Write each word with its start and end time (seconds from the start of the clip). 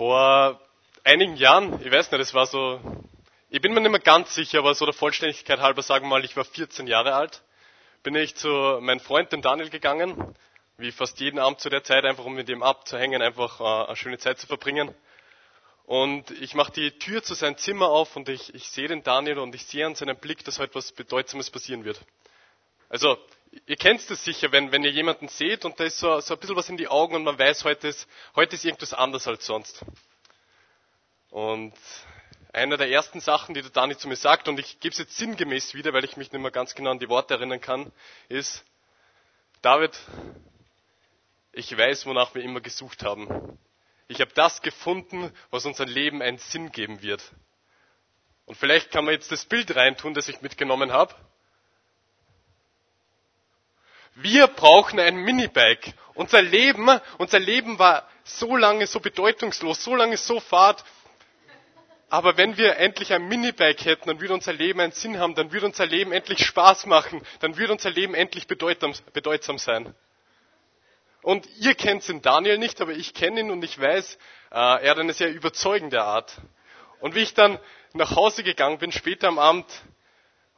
Vor 0.00 0.58
einigen 1.04 1.36
Jahren, 1.36 1.78
ich 1.84 1.92
weiß 1.92 2.10
nicht, 2.10 2.22
es 2.22 2.32
war 2.32 2.46
so, 2.46 2.80
ich 3.50 3.60
bin 3.60 3.74
mir 3.74 3.82
nicht 3.82 3.90
mehr 3.90 4.00
ganz 4.00 4.34
sicher, 4.34 4.60
aber 4.60 4.74
so 4.74 4.86
der 4.86 4.94
Vollständigkeit 4.94 5.60
halber 5.60 5.82
sagen 5.82 6.06
wir 6.06 6.08
mal, 6.08 6.24
ich 6.24 6.34
war 6.38 6.46
14 6.46 6.86
Jahre 6.86 7.14
alt, 7.14 7.42
bin 8.02 8.14
ich 8.14 8.34
zu 8.34 8.48
meinem 8.80 9.00
Freund, 9.00 9.30
dem 9.30 9.42
Daniel, 9.42 9.68
gegangen, 9.68 10.34
wie 10.78 10.90
fast 10.90 11.20
jeden 11.20 11.38
Abend 11.38 11.60
zu 11.60 11.68
der 11.68 11.84
Zeit, 11.84 12.06
einfach 12.06 12.24
um 12.24 12.32
mit 12.32 12.48
ihm 12.48 12.62
abzuhängen, 12.62 13.20
einfach 13.20 13.60
äh, 13.60 13.88
eine 13.88 13.96
schöne 13.96 14.16
Zeit 14.16 14.38
zu 14.38 14.46
verbringen. 14.46 14.94
Und 15.84 16.30
ich 16.30 16.54
mache 16.54 16.72
die 16.72 16.92
Tür 16.92 17.22
zu 17.22 17.34
seinem 17.34 17.58
Zimmer 17.58 17.90
auf 17.90 18.16
und 18.16 18.30
ich, 18.30 18.54
ich 18.54 18.70
sehe 18.70 18.88
den 18.88 19.02
Daniel 19.02 19.38
und 19.38 19.54
ich 19.54 19.66
sehe 19.66 19.84
an 19.84 19.96
seinem 19.96 20.16
Blick, 20.16 20.42
dass 20.46 20.58
heute 20.58 20.76
was 20.76 20.92
Bedeutsames 20.92 21.50
passieren 21.50 21.84
wird. 21.84 22.00
Also, 22.88 23.18
ihr 23.66 23.76
kennt 23.76 24.08
es 24.08 24.24
sicher, 24.24 24.52
wenn, 24.52 24.72
wenn 24.72 24.84
ihr 24.84 24.90
jemanden 24.90 25.28
seht 25.28 25.64
und 25.64 25.78
da 25.80 25.84
ist 25.84 25.98
so, 25.98 26.20
so 26.20 26.34
ein 26.34 26.40
bisschen 26.40 26.56
was 26.56 26.68
in 26.68 26.76
die 26.76 26.88
Augen 26.88 27.14
und 27.14 27.24
man 27.24 27.38
weiß, 27.38 27.64
heute 27.64 27.88
ist, 27.88 28.08
heute 28.36 28.54
ist 28.54 28.64
irgendwas 28.64 28.94
anders 28.94 29.26
als 29.26 29.46
sonst. 29.46 29.84
Und 31.30 31.74
einer 32.52 32.76
der 32.76 32.90
ersten 32.90 33.20
Sachen, 33.20 33.54
die 33.54 33.62
der 33.62 33.70
Dani 33.70 33.96
zu 33.96 34.08
mir 34.08 34.16
sagt, 34.16 34.48
und 34.48 34.58
ich 34.58 34.80
gebe 34.80 34.92
es 34.92 34.98
jetzt 34.98 35.16
sinngemäß 35.16 35.74
wieder, 35.74 35.92
weil 35.92 36.04
ich 36.04 36.16
mich 36.16 36.32
nicht 36.32 36.40
mehr 36.40 36.50
ganz 36.50 36.74
genau 36.74 36.90
an 36.90 36.98
die 36.98 37.08
Worte 37.08 37.34
erinnern 37.34 37.60
kann, 37.60 37.92
ist, 38.28 38.64
David, 39.62 39.96
ich 41.52 41.76
weiß, 41.76 42.06
wonach 42.06 42.34
wir 42.34 42.42
immer 42.42 42.60
gesucht 42.60 43.02
haben. 43.02 43.58
Ich 44.08 44.20
habe 44.20 44.32
das 44.34 44.62
gefunden, 44.62 45.32
was 45.50 45.66
unser 45.66 45.86
Leben 45.86 46.22
einen 46.22 46.38
Sinn 46.38 46.72
geben 46.72 47.02
wird. 47.02 47.22
Und 48.46 48.56
vielleicht 48.56 48.90
kann 48.90 49.04
man 49.04 49.14
jetzt 49.14 49.30
das 49.30 49.44
Bild 49.44 49.76
reintun, 49.76 50.14
das 50.14 50.28
ich 50.28 50.40
mitgenommen 50.40 50.92
habe. 50.92 51.14
Wir 54.14 54.46
brauchen 54.48 54.98
ein 55.00 55.16
Minibike. 55.16 55.94
Unser 56.14 56.42
Leben, 56.42 56.88
unser 57.18 57.38
Leben 57.38 57.78
war 57.78 58.08
so 58.24 58.56
lange 58.56 58.86
so 58.86 59.00
bedeutungslos, 59.00 59.82
so 59.82 59.94
lange 59.94 60.16
so 60.16 60.40
fad. 60.40 60.84
Aber 62.10 62.36
wenn 62.36 62.56
wir 62.56 62.76
endlich 62.76 63.12
ein 63.12 63.28
Minibike 63.28 63.84
hätten, 63.84 64.08
dann 64.08 64.20
würde 64.20 64.34
unser 64.34 64.52
Leben 64.52 64.80
einen 64.80 64.92
Sinn 64.92 65.18
haben, 65.18 65.36
dann 65.36 65.52
würde 65.52 65.66
unser 65.66 65.86
Leben 65.86 66.12
endlich 66.12 66.44
Spaß 66.44 66.86
machen, 66.86 67.22
dann 67.38 67.56
würde 67.56 67.72
unser 67.72 67.90
Leben 67.90 68.14
endlich 68.14 68.48
bedeutsam, 68.48 68.92
bedeutsam 69.12 69.58
sein. 69.58 69.94
Und 71.22 71.46
ihr 71.58 71.74
kennt 71.74 72.08
den 72.08 72.20
Daniel 72.20 72.58
nicht, 72.58 72.80
aber 72.80 72.92
ich 72.92 73.14
kenne 73.14 73.40
ihn 73.40 73.50
und 73.50 73.62
ich 73.62 73.80
weiß, 73.80 74.14
äh, 74.50 74.54
er 74.54 74.90
hat 74.90 74.98
eine 74.98 75.12
sehr 75.12 75.32
überzeugende 75.32 76.02
Art. 76.02 76.40
Und 76.98 77.14
wie 77.14 77.20
ich 77.20 77.34
dann 77.34 77.58
nach 77.92 78.16
Hause 78.16 78.42
gegangen 78.42 78.78
bin, 78.78 78.90
später 78.90 79.28
am 79.28 79.38
Abend, 79.38 79.66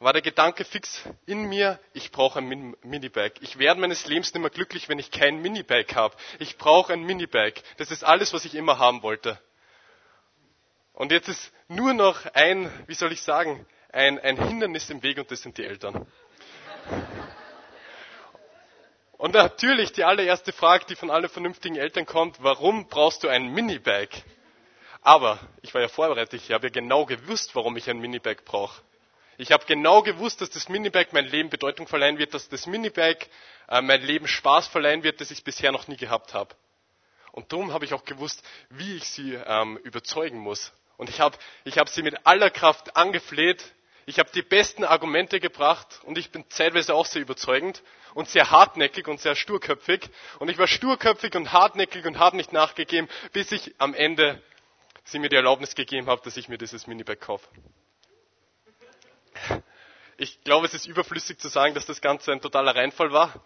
war 0.03 0.12
der 0.12 0.22
Gedanke 0.22 0.64
fix 0.64 1.03
in 1.27 1.45
mir, 1.45 1.78
ich 1.92 2.11
brauche 2.11 2.41
ein 2.41 2.75
Minibike. 2.83 3.41
Ich 3.41 3.58
werde 3.58 3.81
meines 3.81 4.06
Lebens 4.06 4.34
nicht 4.34 4.41
mehr 4.41 4.50
glücklich, 4.50 4.89
wenn 4.89 4.98
ich 4.98 5.11
kein 5.11 5.41
Minibike 5.41 5.95
habe. 5.95 6.17
Ich 6.41 6.58
brauche 6.58 6.92
ein 6.92 7.03
Minibike. 7.05 7.62
Das 7.77 7.91
ist 7.91 8.03
alles, 8.03 8.33
was 8.33 8.45
ich 8.45 8.55
immer 8.55 8.78
haben 8.78 9.03
wollte. 9.03 9.39
Und 10.92 11.12
jetzt 11.12 11.28
ist 11.28 11.53
nur 11.69 11.95
noch 11.95 12.27
ein, 12.34 12.70
wie 12.86 12.95
soll 12.95 13.12
ich 13.12 13.23
sagen, 13.23 13.64
ein, 13.92 14.19
ein 14.19 14.36
Hindernis 14.36 14.91
im 14.91 15.03
Weg 15.03 15.19
und 15.19 15.30
das 15.30 15.41
sind 15.42 15.56
die 15.56 15.64
Eltern. 15.64 16.06
Und 19.12 19.34
natürlich 19.34 19.92
die 19.92 20.05
allererste 20.05 20.53
Frage, 20.53 20.84
die 20.86 20.97
von 20.97 21.11
allen 21.11 21.28
vernünftigen 21.28 21.77
Eltern 21.77 22.06
kommt, 22.06 22.42
warum 22.42 22.89
brauchst 22.89 23.23
du 23.23 23.28
ein 23.28 23.53
Minibike? 23.53 24.23
Aber 25.00 25.39
ich 25.62 25.73
war 25.75 25.80
ja 25.80 25.89
vorbereitet, 25.89 26.34
ich 26.42 26.50
habe 26.50 26.67
ja 26.67 26.73
genau 26.73 27.06
gewusst, 27.06 27.55
warum 27.55 27.77
ich 27.77 27.89
ein 27.89 28.00
Minibike 28.00 28.42
brauche. 28.42 28.83
Ich 29.43 29.51
habe 29.51 29.65
genau 29.67 30.03
gewusst, 30.03 30.41
dass 30.41 30.51
das 30.51 30.69
Minibike 30.69 31.11
mein 31.11 31.27
Leben 31.27 31.51
Bedeutung 31.51 31.89
verleihen 31.89 32.17
wird, 32.17 32.33
dass 32.33 32.48
das 32.48 32.69
Minibike 32.69 33.27
äh, 33.69 33.83
mein 33.83 34.01
Leben 34.01 34.29
Spaß 34.29 34.69
verleihen 34.69 35.03
wird, 35.03 35.21
das 35.21 35.33
ich 35.33 35.43
bisher 35.43 35.73
noch 35.73 35.89
nie 35.89 35.97
gehabt 35.97 36.33
habe. 36.33 36.55
Und 37.33 37.53
darum 37.53 37.73
habe 37.73 37.85
ich 37.85 37.93
auch 37.93 38.05
gewusst, 38.05 38.41
wie 38.70 38.95
ich 38.95 39.09
sie 39.09 39.35
ähm, 39.35 39.79
überzeugen 39.79 40.39
muss. 40.39 40.73
Und 40.97 41.11
ich 41.11 41.19
habe 41.19 41.37
ich 41.65 41.77
hab 41.79 41.89
sie 41.89 42.05
mit 42.05 42.25
aller 42.25 42.51
Kraft 42.51 42.97
angefleht. 42.97 43.65
Ich 44.07 44.20
habe 44.20 44.31
die 44.33 44.43
besten 44.43 44.85
Argumente 44.85 45.41
gebracht 45.41 45.89
und 46.05 46.19
ich 46.19 46.30
bin 46.30 46.45
zeitweise 46.48 46.95
auch 46.95 47.07
sehr 47.07 47.23
überzeugend 47.23 47.83
und 48.14 48.29
sehr 48.29 48.53
hartnäckig 48.53 49.09
und 49.09 49.20
sehr 49.20 49.35
sturköpfig. 49.35 50.09
Und 50.39 50.51
ich 50.51 50.59
war 50.59 50.69
sturköpfig 50.69 51.35
und 51.35 51.51
hartnäckig 51.51 52.07
und 52.07 52.20
habe 52.20 52.36
nicht 52.36 52.53
nachgegeben, 52.53 53.09
bis 53.33 53.51
ich 53.51 53.74
am 53.79 53.92
Ende 53.92 54.41
sie 55.03 55.19
mir 55.19 55.30
die 55.30 55.36
Erlaubnis 55.36 55.74
gegeben 55.74 56.07
habe, 56.07 56.23
dass 56.23 56.36
ich 56.36 56.48
mir 56.48 56.59
dieses 56.59 56.86
Minibike 56.86 57.19
kaufe. 57.27 57.48
Ich 60.17 60.42
glaube, 60.45 60.67
es 60.67 60.75
ist 60.75 60.86
überflüssig 60.86 61.39
zu 61.39 61.48
sagen, 61.48 61.75
dass 61.75 61.86
das 61.86 62.01
Ganze 62.01 62.33
ein 62.33 62.41
totaler 62.41 62.77
Reinfall 62.77 63.13
war, 63.13 63.42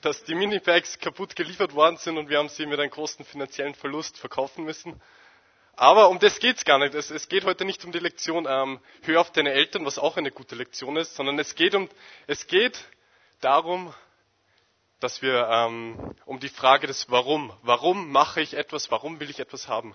dass 0.00 0.24
die 0.24 0.34
Minibikes 0.34 0.98
kaputt 0.98 1.36
geliefert 1.36 1.74
worden 1.74 1.96
sind 1.96 2.16
und 2.16 2.28
wir 2.28 2.38
haben 2.38 2.48
sie 2.48 2.66
mit 2.66 2.80
einem 2.80 2.90
großen 2.90 3.24
finanziellen 3.24 3.74
Verlust 3.74 4.18
verkaufen 4.18 4.64
müssen. 4.64 5.00
Aber 5.76 6.08
um 6.08 6.18
das 6.18 6.38
geht's 6.38 6.64
gar 6.64 6.78
nicht. 6.78 6.94
Es, 6.94 7.10
es, 7.10 7.28
geht 7.28 7.44
heute 7.44 7.64
nicht 7.64 7.84
um 7.84 7.92
die 7.92 7.98
Lektion, 7.98 8.46
ähm, 8.48 8.80
hör 9.02 9.20
auf 9.20 9.32
deine 9.32 9.52
Eltern, 9.52 9.84
was 9.84 9.98
auch 9.98 10.16
eine 10.16 10.30
gute 10.30 10.54
Lektion 10.54 10.96
ist, 10.96 11.16
sondern 11.16 11.38
es 11.38 11.54
geht 11.56 11.74
um, 11.74 11.88
es 12.26 12.46
geht 12.46 12.78
darum, 13.40 13.92
dass 15.00 15.20
wir 15.20 15.48
ähm, 15.50 16.14
um 16.24 16.38
die 16.38 16.48
Frage 16.48 16.86
des 16.86 17.10
Warum. 17.10 17.52
Warum 17.62 18.10
mache 18.10 18.40
ich 18.40 18.54
etwas? 18.54 18.90
Warum 18.90 19.18
will 19.20 19.30
ich 19.30 19.40
etwas 19.40 19.68
haben? 19.68 19.94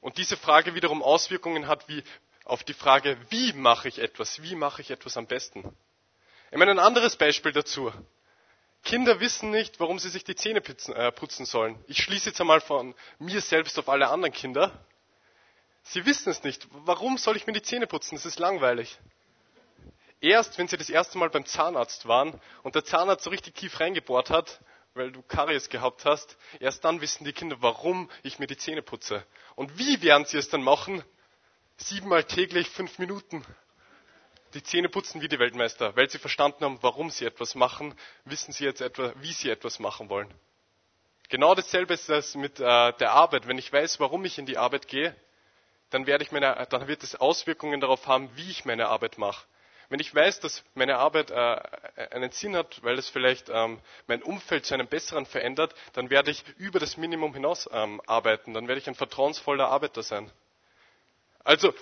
Und 0.00 0.18
diese 0.18 0.36
Frage 0.36 0.74
wiederum 0.74 1.02
Auswirkungen 1.02 1.68
hat 1.68 1.88
wie 1.88 2.02
auf 2.44 2.64
die 2.64 2.74
Frage, 2.74 3.16
wie 3.30 3.52
mache 3.52 3.88
ich 3.88 3.98
etwas? 3.98 4.42
Wie 4.42 4.54
mache 4.54 4.82
ich 4.82 4.90
etwas 4.90 5.16
am 5.16 5.26
besten? 5.26 5.76
Ich 6.50 6.58
meine, 6.58 6.72
ein 6.72 6.78
anderes 6.78 7.16
Beispiel 7.16 7.52
dazu. 7.52 7.92
Kinder 8.82 9.20
wissen 9.20 9.50
nicht, 9.50 9.78
warum 9.78 9.98
sie 9.98 10.08
sich 10.08 10.24
die 10.24 10.34
Zähne 10.34 10.60
putzen, 10.60 10.94
äh, 10.94 11.12
putzen 11.12 11.44
sollen. 11.44 11.82
Ich 11.86 12.02
schließe 12.02 12.30
jetzt 12.30 12.40
einmal 12.40 12.60
von 12.60 12.94
mir 13.18 13.40
selbst 13.40 13.78
auf 13.78 13.88
alle 13.88 14.08
anderen 14.08 14.32
Kinder. 14.32 14.84
Sie 15.82 16.04
wissen 16.06 16.30
es 16.30 16.42
nicht. 16.42 16.66
Warum 16.70 17.18
soll 17.18 17.36
ich 17.36 17.46
mir 17.46 17.52
die 17.52 17.62
Zähne 17.62 17.86
putzen? 17.86 18.14
Das 18.14 18.26
ist 18.26 18.38
langweilig. 18.38 18.98
Erst, 20.20 20.58
wenn 20.58 20.68
sie 20.68 20.76
das 20.76 20.90
erste 20.90 21.18
Mal 21.18 21.30
beim 21.30 21.46
Zahnarzt 21.46 22.06
waren 22.06 22.40
und 22.62 22.74
der 22.74 22.84
Zahnarzt 22.84 23.24
so 23.24 23.30
richtig 23.30 23.54
tief 23.54 23.80
reingebohrt 23.80 24.28
hat, 24.30 24.60
weil 24.94 25.12
du 25.12 25.22
Karies 25.22 25.68
gehabt 25.68 26.04
hast, 26.04 26.36
erst 26.58 26.84
dann 26.84 27.00
wissen 27.00 27.24
die 27.24 27.32
Kinder, 27.32 27.56
warum 27.60 28.10
ich 28.22 28.38
mir 28.38 28.46
die 28.46 28.56
Zähne 28.56 28.82
putze. 28.82 29.24
Und 29.56 29.78
wie 29.78 30.02
werden 30.02 30.26
sie 30.26 30.36
es 30.36 30.48
dann 30.48 30.62
machen? 30.62 31.02
Siebenmal 31.82 32.24
täglich 32.24 32.68
fünf 32.68 32.98
Minuten 32.98 33.44
die 34.54 34.62
Zähne 34.62 34.88
putzen 34.88 35.20
wie 35.22 35.28
die 35.28 35.38
Weltmeister, 35.38 35.94
weil 35.96 36.10
sie 36.10 36.18
verstanden 36.18 36.64
haben, 36.64 36.78
warum 36.82 37.08
sie 37.10 37.24
etwas 37.24 37.54
machen, 37.54 37.94
wissen 38.24 38.52
sie 38.52 38.64
jetzt 38.64 38.80
etwa, 38.80 39.12
wie 39.20 39.32
sie 39.32 39.48
etwas 39.48 39.78
machen 39.78 40.08
wollen. 40.08 40.32
Genau 41.28 41.54
dasselbe 41.54 41.94
ist 41.94 42.08
das 42.08 42.34
mit 42.34 42.58
äh, 42.58 42.92
der 42.94 43.12
Arbeit. 43.12 43.46
Wenn 43.46 43.58
ich 43.58 43.72
weiß, 43.72 44.00
warum 44.00 44.24
ich 44.24 44.38
in 44.38 44.46
die 44.46 44.58
Arbeit 44.58 44.88
gehe, 44.88 45.14
dann, 45.90 46.06
werde 46.06 46.24
ich 46.24 46.32
meine, 46.32 46.66
dann 46.70 46.86
wird 46.88 47.02
es 47.02 47.14
Auswirkungen 47.14 47.80
darauf 47.80 48.06
haben, 48.06 48.28
wie 48.34 48.50
ich 48.50 48.64
meine 48.64 48.88
Arbeit 48.88 49.16
mache. 49.16 49.46
Wenn 49.88 50.00
ich 50.00 50.14
weiß, 50.14 50.40
dass 50.40 50.62
meine 50.74 50.98
Arbeit 50.98 51.30
äh, 51.30 52.08
einen 52.10 52.30
Sinn 52.30 52.56
hat, 52.56 52.82
weil 52.82 52.98
es 52.98 53.08
vielleicht 53.08 53.48
ähm, 53.48 53.80
mein 54.06 54.22
Umfeld 54.22 54.66
zu 54.66 54.74
einem 54.74 54.86
besseren 54.86 55.24
verändert, 55.26 55.74
dann 55.94 56.10
werde 56.10 56.30
ich 56.30 56.44
über 56.58 56.78
das 56.78 56.96
Minimum 56.96 57.32
hinaus 57.34 57.68
ähm, 57.72 58.00
arbeiten. 58.06 58.54
Dann 58.54 58.68
werde 58.68 58.80
ich 58.80 58.88
ein 58.88 58.94
vertrauensvoller 58.94 59.68
Arbeiter 59.68 60.02
sein. 60.02 60.30
Also 61.50 61.74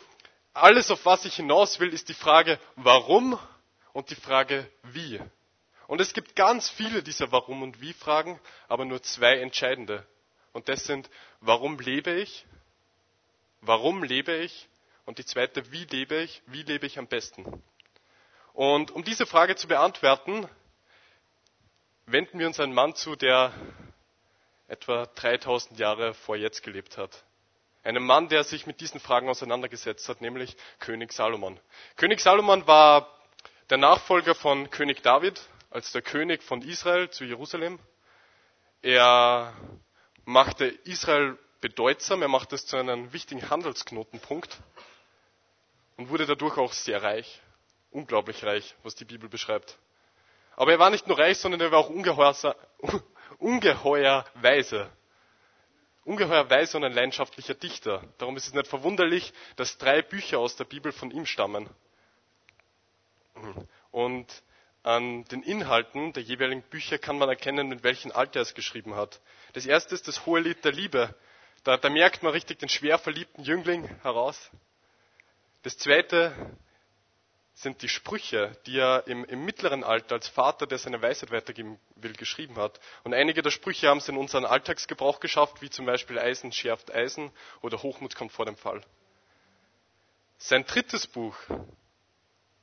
alles, 0.55 0.91
auf 0.91 1.05
was 1.05 1.27
ich 1.27 1.37
hinaus 1.37 1.79
will, 1.79 1.93
ist 1.93 2.09
die 2.09 2.15
Frage, 2.15 2.59
warum 2.77 3.39
und 3.93 4.09
die 4.09 4.15
Frage, 4.15 4.67
wie. 4.83 5.21
Und 5.89 6.01
es 6.01 6.15
gibt 6.15 6.34
ganz 6.34 6.71
viele 6.71 7.03
dieser 7.03 7.33
Warum 7.33 7.61
und 7.62 7.78
Wie 7.83 7.93
Fragen, 7.93 8.41
aber 8.69 8.87
nur 8.87 9.03
zwei 9.03 9.37
entscheidende. 9.41 10.07
Und 10.55 10.71
das 10.71 10.84
sind, 10.87 11.11
warum 11.41 11.78
lebe 11.78 12.12
ich? 12.12 12.47
Warum 13.61 14.05
lebe 14.05 14.37
ich? 14.39 14.69
Und 15.05 15.19
die 15.19 15.27
zweite, 15.27 15.71
wie 15.71 15.84
lebe 15.84 16.17
ich? 16.23 16.41
Wie 16.47 16.62
lebe 16.62 16.87
ich 16.87 16.99
am 16.99 17.07
besten? 17.07 17.62
Und 18.55 18.91
um 18.91 19.05
diese 19.05 19.27
Frage 19.27 19.55
zu 19.55 19.69
beantworten, 19.69 20.49
wenden 22.07 22.39
wir 22.39 22.47
uns 22.47 22.59
einen 22.59 22.73
Mann 22.73 22.95
zu, 22.95 23.17
der 23.17 23.53
etwa 24.67 25.05
3000 25.05 25.78
Jahre 25.78 26.15
vor 26.15 26.37
jetzt 26.37 26.62
gelebt 26.62 26.97
hat. 26.97 27.23
Einem 27.83 28.04
Mann, 28.04 28.28
der 28.28 28.45
sich 28.45 28.66
mit 28.66 28.80
diesen 28.80 29.01
Fragen 29.01 29.28
auseinandergesetzt 29.28 30.09
hat, 30.09 30.21
nämlich 30.21 30.57
König 30.80 31.13
Salomon. 31.13 31.59
König 31.97 32.21
Salomon 32.21 32.66
war 32.66 33.09
der 33.71 33.78
Nachfolger 33.78 34.34
von 34.34 34.71
König 34.71 35.03
David 35.03 35.41
als 35.71 35.92
der 35.92 36.03
König 36.03 36.42
von 36.42 36.63
Israel 36.63 37.10
zu 37.10 37.25
Jerusalem. 37.25 37.78
Er 38.83 39.54
machte 40.25 40.66
Israel 40.66 41.39
bedeutsam, 41.60 42.22
er 42.22 42.28
machte 42.28 42.54
es 42.54 42.66
zu 42.66 42.77
einem 42.77 43.13
wichtigen 43.13 43.48
Handelsknotenpunkt 43.48 44.59
und 45.97 46.09
wurde 46.10 46.27
dadurch 46.27 46.57
auch 46.59 46.72
sehr 46.72 47.03
reich, 47.03 47.41
unglaublich 47.91 48.45
reich, 48.45 48.75
was 48.83 48.95
die 48.95 49.04
Bibel 49.04 49.28
beschreibt. 49.28 49.78
Aber 50.57 50.72
er 50.72 50.78
war 50.78 50.91
nicht 50.91 51.07
nur 51.07 51.19
reich, 51.19 51.39
sondern 51.39 51.60
er 51.60 51.71
war 51.71 51.78
auch 51.78 51.91
ungeheuer, 51.91 52.34
ungeheuer 53.39 54.25
weise 54.34 54.91
ungeheuer 56.09 56.49
weiser 56.49 56.78
und 56.78 56.84
ein 56.84 56.93
leidenschaftlicher 56.95 57.55
Dichter. 57.55 58.03
Darum 58.16 58.37
ist 58.37 58.47
es 58.47 58.55
nicht 58.55 58.66
verwunderlich, 58.66 59.33
dass 59.57 59.77
drei 59.77 60.01
Bücher 60.01 60.39
aus 60.39 60.57
der 60.57 60.65
Bibel 60.65 60.91
von 60.91 61.10
ihm 61.10 61.27
stammen. 61.27 61.69
Und 63.91 64.27
an 64.83 65.25
den 65.25 65.43
Inhalten 65.43 66.15
der 66.15 66.22
jeweiligen 66.22 66.63
Bücher 66.63 66.99
kann 66.99 67.19
man 67.19 67.28
erkennen, 67.28 67.69
mit 67.69 67.84
welchem 67.84 68.10
Alter 68.10 68.41
er 68.41 68.43
es 68.43 68.55
geschrieben 68.55 68.95
hat. 68.97 69.21
Das 69.53 69.66
erste 69.66 69.95
ist 69.95 70.09
das 70.09 70.25
Hohe 70.25 70.41
Lied 70.41 70.65
der 70.65 70.72
Liebe. 70.72 71.15
Da, 71.65 71.77
da 71.77 71.91
merkt 71.91 72.22
man 72.22 72.33
richtig 72.33 72.59
den 72.59 72.71
schwer 72.71 72.99
verliebten 72.99 73.45
Jüngling 73.45 73.87
heraus. 74.03 74.51
Das 75.63 75.77
zweite 75.77 76.33
sind 77.59 77.83
die 77.83 77.89
Sprüche, 77.89 78.53
die 78.66 78.78
er 78.78 79.05
im, 79.09 79.25
im, 79.25 79.45
mittleren 79.45 79.83
Alter 79.83 80.15
als 80.15 80.28
Vater, 80.28 80.69
der 80.69 80.78
seine 80.78 81.03
Weisheit 81.03 81.33
weitergeben 81.33 81.81
will, 81.97 82.13
geschrieben 82.13 82.55
hat. 82.57 82.78
Und 83.03 83.15
einige 83.15 83.43
der 83.43 83.51
Sprüche 83.51 83.89
haben 83.89 83.99
es 83.99 84.09
in 84.09 84.16
unseren 84.16 84.45
Alltagsgebrauch 84.45 85.19
geschafft, 85.19 85.60
wie 85.60 85.69
zum 85.69 85.84
Beispiel 85.84 86.21
Eisen 86.21 86.53
schärft 86.53 86.95
Eisen 86.95 87.33
oder 87.60 87.83
Hochmut 87.83 88.15
kommt 88.15 88.31
vor 88.31 88.47
dem 88.47 88.57
Fall. 88.57 88.81
Sein 90.37 90.65
drittes 90.66 91.09
Buch, 91.09 91.34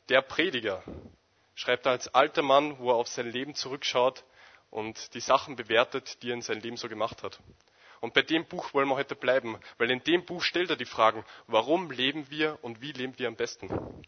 Der 0.07 0.21
Prediger, 0.21 0.81
schreibt 1.56 1.86
er 1.88 1.91
als 1.94 2.13
alter 2.13 2.41
Mann, 2.44 2.80
wo 2.80 2.91
er 2.91 2.95
auf 2.95 3.09
sein 3.09 3.30
Leben 3.30 3.53
zurückschaut 3.53 4.24
und 4.69 5.13
die 5.13 5.19
Sachen 5.19 5.57
bewertet, 5.57 6.21
die 6.24 6.30
er 6.30 6.36
in 6.36 6.41
seinem 6.41 6.62
Leben 6.62 6.77
so 6.77 6.88
gemacht 6.88 7.21
hat. 7.21 7.39
Und 8.00 8.13
bei 8.13 8.21
dem 8.21 8.45
Buch 8.45 8.74
wollen 8.74 8.88
wir 8.88 8.95
heute 8.95 9.15
bleiben, 9.15 9.59
weil 9.77 9.91
in 9.91 10.03
dem 10.03 10.24
Buch 10.25 10.41
stellt 10.44 10.69
er 10.69 10.75
die 10.77 10.86
Fragen, 10.86 11.25
warum 11.48 11.91
leben 11.91 12.30
wir 12.30 12.59
und 12.62 12.81
wie 12.81 12.94
leben 12.94 13.18
wir 13.18 13.27
am 13.27 13.36
besten. 13.36 14.06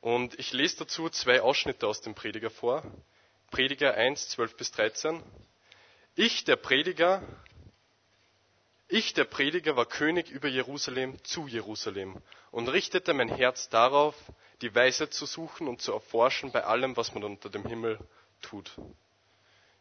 Und 0.00 0.38
ich 0.38 0.52
lese 0.52 0.78
dazu 0.78 1.08
zwei 1.08 1.40
Ausschnitte 1.40 1.86
aus 1.86 2.00
dem 2.00 2.14
Prediger 2.14 2.50
vor. 2.50 2.82
Prediger 3.50 3.94
1, 3.94 4.28
12 4.30 4.56
bis 4.56 4.70
13. 4.72 5.22
Ich, 6.14 6.44
der 6.44 6.56
Prediger, 6.56 7.22
ich, 8.88 9.14
der 9.14 9.24
Prediger, 9.24 9.76
war 9.76 9.86
König 9.86 10.30
über 10.30 10.48
Jerusalem 10.48 11.22
zu 11.24 11.46
Jerusalem 11.46 12.22
und 12.50 12.68
richtete 12.68 13.12
mein 13.14 13.28
Herz 13.28 13.68
darauf, 13.68 14.14
die 14.62 14.74
Weisheit 14.74 15.12
zu 15.12 15.26
suchen 15.26 15.68
und 15.68 15.82
zu 15.82 15.92
erforschen 15.92 16.52
bei 16.52 16.64
allem, 16.64 16.96
was 16.96 17.12
man 17.14 17.24
unter 17.24 17.50
dem 17.50 17.66
Himmel 17.66 17.98
tut. 18.42 18.72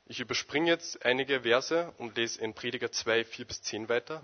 Ich 0.07 0.19
überspringe 0.19 0.69
jetzt 0.69 1.03
einige 1.05 1.41
Verse 1.41 1.91
und 1.97 2.15
lese 2.15 2.41
in 2.41 2.53
Prediger 2.53 2.91
2, 2.91 3.23
4 3.25 3.45
bis 3.45 3.61
10 3.61 3.89
weiter. 3.89 4.21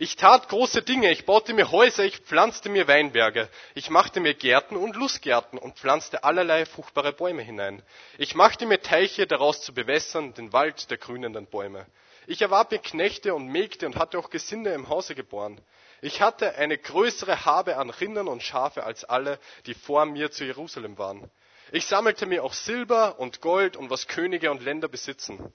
Ich 0.00 0.14
tat 0.14 0.48
große 0.48 0.82
Dinge, 0.82 1.10
ich 1.10 1.26
baute 1.26 1.52
mir 1.54 1.72
Häuser, 1.72 2.04
ich 2.04 2.18
pflanzte 2.18 2.68
mir 2.68 2.86
Weinberge, 2.86 3.48
ich 3.74 3.90
machte 3.90 4.20
mir 4.20 4.32
Gärten 4.32 4.76
und 4.76 4.94
Lustgärten 4.94 5.58
und 5.58 5.76
pflanzte 5.76 6.22
allerlei 6.22 6.66
fruchtbare 6.66 7.12
Bäume 7.12 7.42
hinein. 7.42 7.82
Ich 8.16 8.36
machte 8.36 8.64
mir 8.64 8.80
Teiche, 8.80 9.26
daraus 9.26 9.60
zu 9.60 9.74
bewässern, 9.74 10.34
den 10.34 10.52
Wald 10.52 10.88
der 10.92 10.98
grünenden 10.98 11.46
Bäume. 11.48 11.84
Ich 12.28 12.40
erwarb 12.42 12.70
mir 12.70 12.78
Knechte 12.78 13.34
und 13.34 13.48
Mägde 13.48 13.86
und 13.86 13.96
hatte 13.96 14.20
auch 14.20 14.30
Gesinde 14.30 14.70
im 14.70 14.88
Hause 14.88 15.16
geboren. 15.16 15.60
Ich 16.00 16.22
hatte 16.22 16.54
eine 16.54 16.78
größere 16.78 17.44
Habe 17.44 17.76
an 17.76 17.90
Rindern 17.90 18.28
und 18.28 18.44
Schafe 18.44 18.84
als 18.84 19.02
alle, 19.02 19.40
die 19.66 19.74
vor 19.74 20.06
mir 20.06 20.30
zu 20.30 20.44
Jerusalem 20.44 20.96
waren. 20.98 21.28
Ich 21.72 21.86
sammelte 21.86 22.26
mir 22.26 22.44
auch 22.44 22.52
Silber 22.52 23.18
und 23.18 23.40
Gold 23.40 23.76
und 23.76 23.90
was 23.90 24.06
Könige 24.06 24.52
und 24.52 24.62
Länder 24.62 24.86
besitzen. 24.86 25.52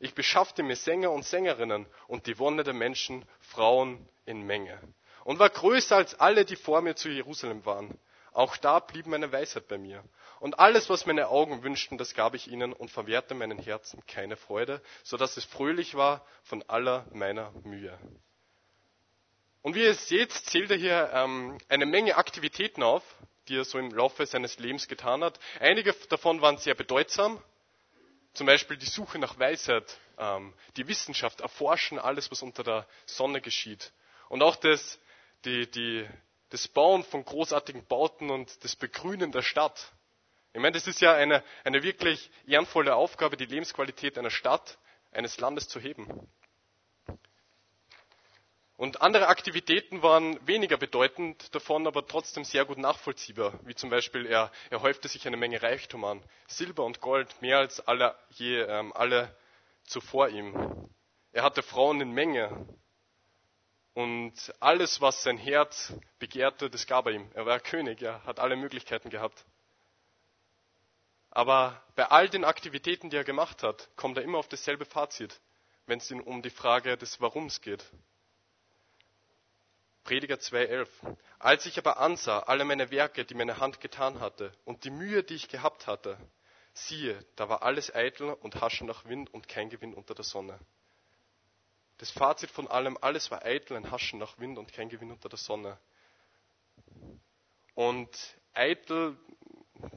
Ich 0.00 0.14
beschaffte 0.14 0.62
mir 0.62 0.76
Sänger 0.76 1.10
und 1.10 1.24
Sängerinnen 1.24 1.86
und 2.06 2.26
die 2.26 2.38
Wonne 2.38 2.62
der 2.64 2.74
Menschen, 2.74 3.24
Frauen 3.40 4.08
in 4.26 4.42
Menge. 4.42 4.78
Und 5.24 5.38
war 5.38 5.50
größer 5.50 5.96
als 5.96 6.18
alle, 6.20 6.44
die 6.44 6.56
vor 6.56 6.80
mir 6.80 6.94
zu 6.94 7.08
Jerusalem 7.08 7.64
waren. 7.66 7.98
Auch 8.32 8.56
da 8.56 8.78
blieb 8.78 9.06
meine 9.06 9.32
Weisheit 9.32 9.66
bei 9.68 9.78
mir. 9.78 10.04
Und 10.38 10.60
alles, 10.60 10.88
was 10.88 11.06
meine 11.06 11.28
Augen 11.28 11.64
wünschten, 11.64 11.98
das 11.98 12.14
gab 12.14 12.34
ich 12.34 12.48
ihnen 12.48 12.72
und 12.72 12.90
verwehrte 12.90 13.34
meinen 13.34 13.58
Herzen 13.58 14.00
keine 14.06 14.36
Freude, 14.36 14.80
so 15.02 15.16
dass 15.16 15.36
es 15.36 15.44
fröhlich 15.44 15.96
war 15.96 16.24
von 16.44 16.62
aller 16.68 17.06
meiner 17.12 17.50
Mühe. 17.64 17.98
Und 19.62 19.74
wie 19.74 19.82
ihr 19.82 19.94
seht, 19.94 20.32
zählt 20.32 20.70
er 20.70 20.76
hier 20.76 21.10
ähm, 21.12 21.58
eine 21.68 21.84
Menge 21.86 22.16
Aktivitäten 22.16 22.82
auf, 22.84 23.02
die 23.48 23.56
er 23.56 23.64
so 23.64 23.78
im 23.78 23.90
Laufe 23.90 24.24
seines 24.24 24.58
Lebens 24.58 24.86
getan 24.86 25.24
hat. 25.24 25.40
Einige 25.58 25.92
davon 26.08 26.40
waren 26.40 26.58
sehr 26.58 26.74
bedeutsam, 26.74 27.42
zum 28.38 28.46
Beispiel 28.46 28.76
die 28.76 28.86
Suche 28.86 29.18
nach 29.18 29.36
Weisheit, 29.40 29.98
ähm, 30.16 30.54
die 30.76 30.86
Wissenschaft, 30.86 31.40
erforschen 31.40 31.98
alles, 31.98 32.30
was 32.30 32.40
unter 32.40 32.62
der 32.62 32.86
Sonne 33.04 33.40
geschieht. 33.40 33.92
Und 34.28 34.42
auch 34.42 34.54
das, 34.54 35.00
die, 35.44 35.68
die, 35.68 36.08
das 36.50 36.68
Bauen 36.68 37.02
von 37.02 37.24
großartigen 37.24 37.84
Bauten 37.86 38.30
und 38.30 38.62
das 38.62 38.76
Begrünen 38.76 39.32
der 39.32 39.42
Stadt. 39.42 39.92
Ich 40.52 40.60
meine, 40.60 40.72
das 40.72 40.86
ist 40.86 41.00
ja 41.00 41.14
eine, 41.14 41.42
eine 41.64 41.82
wirklich 41.82 42.30
ehrenvolle 42.46 42.94
Aufgabe, 42.94 43.36
die 43.36 43.44
Lebensqualität 43.44 44.16
einer 44.16 44.30
Stadt, 44.30 44.78
eines 45.10 45.40
Landes 45.40 45.68
zu 45.68 45.80
heben. 45.80 46.28
Und 48.78 49.02
andere 49.02 49.26
Aktivitäten 49.26 50.04
waren 50.04 50.38
weniger 50.46 50.76
bedeutend 50.76 51.52
davon, 51.52 51.88
aber 51.88 52.06
trotzdem 52.06 52.44
sehr 52.44 52.64
gut 52.64 52.78
nachvollziehbar. 52.78 53.58
Wie 53.64 53.74
zum 53.74 53.90
Beispiel, 53.90 54.24
er, 54.24 54.52
er 54.70 54.82
häufte 54.82 55.08
sich 55.08 55.26
eine 55.26 55.36
Menge 55.36 55.60
Reichtum 55.60 56.04
an. 56.04 56.22
Silber 56.46 56.84
und 56.84 57.00
Gold, 57.00 57.42
mehr 57.42 57.58
als 57.58 57.80
alle, 57.80 58.14
je, 58.30 58.60
ähm, 58.60 58.92
alle 58.92 59.36
zuvor 59.82 60.28
ihm. 60.28 60.88
Er 61.32 61.42
hatte 61.42 61.64
Frauen 61.64 62.00
in 62.00 62.12
Menge. 62.12 62.68
Und 63.94 64.54
alles, 64.60 65.00
was 65.00 65.24
sein 65.24 65.38
Herz 65.38 65.92
begehrte, 66.20 66.70
das 66.70 66.86
gab 66.86 67.06
er 67.06 67.14
ihm. 67.14 67.28
Er 67.34 67.46
war 67.46 67.58
König, 67.58 68.00
er 68.00 68.24
hat 68.26 68.38
alle 68.38 68.54
Möglichkeiten 68.54 69.10
gehabt. 69.10 69.44
Aber 71.32 71.82
bei 71.96 72.04
all 72.04 72.28
den 72.28 72.44
Aktivitäten, 72.44 73.10
die 73.10 73.16
er 73.16 73.24
gemacht 73.24 73.64
hat, 73.64 73.88
kommt 73.96 74.18
er 74.18 74.22
immer 74.22 74.38
auf 74.38 74.46
dasselbe 74.46 74.84
Fazit, 74.84 75.40
wenn 75.86 75.98
es 75.98 76.08
ihm 76.12 76.20
um 76.20 76.42
die 76.42 76.50
Frage 76.50 76.96
des 76.96 77.20
Warums 77.20 77.60
geht. 77.60 77.84
Prediger 80.08 80.36
2,11. 80.36 80.88
Als 81.38 81.66
ich 81.66 81.76
aber 81.76 81.98
ansah 81.98 82.38
alle 82.38 82.64
meine 82.64 82.90
Werke, 82.90 83.26
die 83.26 83.34
meine 83.34 83.58
Hand 83.58 83.82
getan 83.82 84.20
hatte, 84.20 84.54
und 84.64 84.84
die 84.84 84.90
Mühe, 84.90 85.22
die 85.22 85.34
ich 85.34 85.50
gehabt 85.50 85.86
hatte, 85.86 86.16
siehe, 86.72 87.22
da 87.36 87.50
war 87.50 87.62
alles 87.62 87.94
eitel 87.94 88.30
und 88.30 88.58
haschen 88.62 88.86
nach 88.86 89.04
Wind 89.04 89.34
und 89.34 89.48
kein 89.48 89.68
Gewinn 89.68 89.92
unter 89.92 90.14
der 90.14 90.24
Sonne. 90.24 90.58
Das 91.98 92.10
Fazit 92.10 92.50
von 92.50 92.68
allem, 92.68 92.96
alles 92.98 93.30
war 93.30 93.44
eitel, 93.44 93.76
ein 93.76 93.90
Haschen 93.90 94.18
nach 94.18 94.38
Wind 94.38 94.56
und 94.56 94.72
kein 94.72 94.88
Gewinn 94.88 95.10
unter 95.10 95.28
der 95.28 95.38
Sonne. 95.38 95.76
Und 97.74 98.08
eitel, 98.54 99.14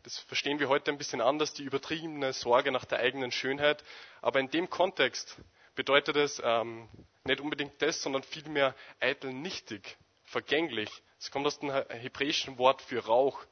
das 0.03 0.19
verstehen 0.19 0.59
wir 0.59 0.67
heute 0.67 0.91
ein 0.91 0.97
bisschen 0.97 1.21
anders, 1.21 1.53
die 1.53 1.63
übertriebene 1.63 2.33
Sorge 2.33 2.73
nach 2.73 2.83
der 2.83 2.99
eigenen 2.99 3.31
Schönheit. 3.31 3.81
Aber 4.21 4.41
in 4.41 4.51
dem 4.51 4.69
Kontext 4.69 5.37
bedeutet 5.75 6.15
es 6.15 6.41
ähm, 6.43 6.89
nicht 7.23 7.39
unbedingt 7.39 7.81
das, 7.81 8.01
sondern 8.01 8.23
vielmehr 8.23 8.75
eitel 8.99 9.33
nichtig, 9.33 9.97
vergänglich. 10.25 10.89
Es 11.19 11.31
kommt 11.31 11.45
aus 11.45 11.59
dem 11.59 11.71
hebräischen 11.71 12.57
Wort 12.57 12.81
für 12.81 13.05
Rauch. 13.05 13.45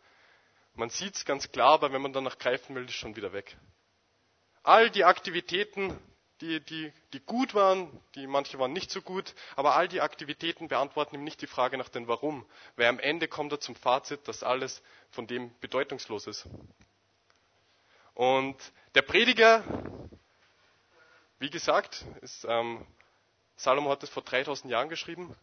Man 0.74 0.89
sieht 0.89 1.16
es 1.16 1.25
ganz 1.25 1.51
klar, 1.51 1.74
aber 1.74 1.92
wenn 1.92 2.01
man 2.01 2.13
danach 2.13 2.38
greifen 2.38 2.75
will, 2.75 2.83
ist 2.83 2.92
es 2.92 2.95
schon 2.95 3.16
wieder 3.16 3.33
weg. 3.33 3.57
All 4.63 4.89
die 4.89 5.04
Aktivitäten, 5.04 5.98
die, 6.42 6.60
die, 6.62 6.92
die 7.13 7.19
gut 7.19 7.54
waren, 7.54 8.01
die 8.16 8.27
manche 8.27 8.57
waren 8.60 8.74
nicht 8.74 8.92
so 8.92 9.01
gut, 9.01 9.33
aber 9.56 9.75
all 9.75 9.88
die 9.88 10.01
Aktivitäten 10.01 10.67
beantworten 10.67 11.15
ihm 11.15 11.24
nicht 11.24 11.41
die 11.41 11.48
Frage 11.48 11.77
nach 11.77 11.89
dem 11.89 12.08
Warum, 12.08 12.46
weil 12.75 12.88
am 12.88 13.00
Ende 13.00 13.27
kommt 13.27 13.51
er 13.51 13.60
zum 13.60 13.75
Fazit, 13.75 14.27
dass 14.27 14.44
alles 14.44 14.82
von 15.12 15.27
dem 15.27 15.51
bedeutungslos 15.60 16.27
ist. 16.27 16.48
Und 18.13 18.58
der 18.96 19.01
Prediger 19.01 19.63
wie 21.39 21.50
gesagt, 21.50 22.05
ist, 22.22 22.46
ähm, 22.48 22.86
Salomo 23.55 23.89
hat 23.89 24.03
es 24.03 24.10
vor 24.10 24.24
3000 24.24 24.72
Jahren 24.72 24.89
geschrieben, 24.89 25.36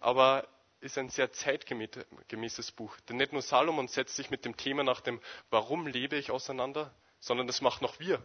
aber 0.00 0.46
ist 0.80 0.98
ein 0.98 1.08
sehr 1.08 1.32
zeitgemäßes 1.32 2.72
Buch. 2.72 2.94
Denn 3.08 3.16
nicht 3.16 3.32
nur 3.32 3.40
Salomon 3.42 3.88
setzt 3.88 4.16
sich 4.16 4.30
mit 4.30 4.44
dem 4.44 4.56
Thema 4.56 4.84
nach 4.84 5.00
dem 5.00 5.20
Warum 5.50 5.86
lebe 5.86 6.16
ich 6.16 6.30
auseinander, 6.30 6.94
sondern 7.20 7.46
das 7.46 7.62
macht 7.62 7.80
noch 7.80 7.98
wir. 7.98 8.22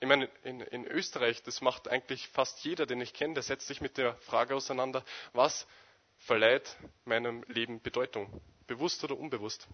Ich 0.00 0.08
meine, 0.08 0.26
in, 0.42 0.60
in 0.60 0.86
Österreich, 0.86 1.42
das 1.42 1.60
macht 1.60 1.88
eigentlich 1.88 2.28
fast 2.28 2.64
jeder, 2.64 2.86
den 2.86 3.00
ich 3.00 3.12
kenne, 3.14 3.34
der 3.34 3.42
setzt 3.42 3.66
sich 3.66 3.80
mit 3.80 3.98
der 3.98 4.16
Frage 4.16 4.54
auseinander, 4.54 5.04
was 5.32 5.66
verleiht 6.18 6.76
meinem 7.04 7.42
Leben 7.44 7.80
Bedeutung, 7.82 8.40
bewusst 8.66 9.04
oder 9.04 9.16
unbewusst. 9.18 9.68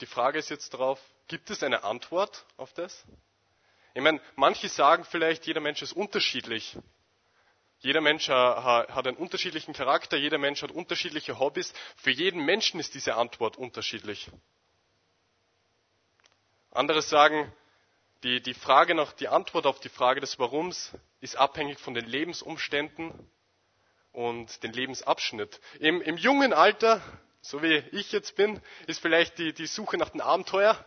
Die 0.00 0.06
Frage 0.06 0.38
ist 0.38 0.48
jetzt 0.48 0.74
darauf, 0.74 1.00
gibt 1.28 1.50
es 1.50 1.62
eine 1.62 1.84
Antwort 1.84 2.46
auf 2.56 2.72
das? 2.72 3.04
Ich 3.98 4.04
meine, 4.04 4.20
manche 4.36 4.68
sagen 4.68 5.02
vielleicht, 5.02 5.44
jeder 5.48 5.60
Mensch 5.60 5.82
ist 5.82 5.92
unterschiedlich. 5.92 6.76
Jeder 7.80 8.00
Mensch 8.00 8.28
hat 8.28 9.08
einen 9.08 9.16
unterschiedlichen 9.16 9.74
Charakter, 9.74 10.16
jeder 10.16 10.38
Mensch 10.38 10.62
hat 10.62 10.70
unterschiedliche 10.70 11.40
Hobbys. 11.40 11.74
Für 11.96 12.12
jeden 12.12 12.44
Menschen 12.44 12.78
ist 12.78 12.94
diese 12.94 13.16
Antwort 13.16 13.56
unterschiedlich. 13.56 14.30
Andere 16.70 17.02
sagen, 17.02 17.52
die, 18.22 18.40
die 18.40 18.54
Frage 18.54 18.94
nach, 18.94 19.12
die 19.14 19.26
Antwort 19.26 19.66
auf 19.66 19.80
die 19.80 19.88
Frage 19.88 20.20
des 20.20 20.38
Warums 20.38 20.92
ist 21.20 21.34
abhängig 21.36 21.80
von 21.80 21.94
den 21.94 22.06
Lebensumständen 22.06 23.12
und 24.12 24.62
den 24.62 24.72
Lebensabschnitt. 24.74 25.60
Im, 25.80 26.00
im 26.02 26.16
jungen 26.16 26.52
Alter, 26.52 27.02
so 27.40 27.64
wie 27.64 27.78
ich 27.90 28.12
jetzt 28.12 28.36
bin, 28.36 28.62
ist 28.86 29.00
vielleicht 29.00 29.38
die, 29.38 29.52
die 29.52 29.66
Suche 29.66 29.96
nach 29.98 30.10
dem 30.10 30.20
Abenteuer 30.20 30.84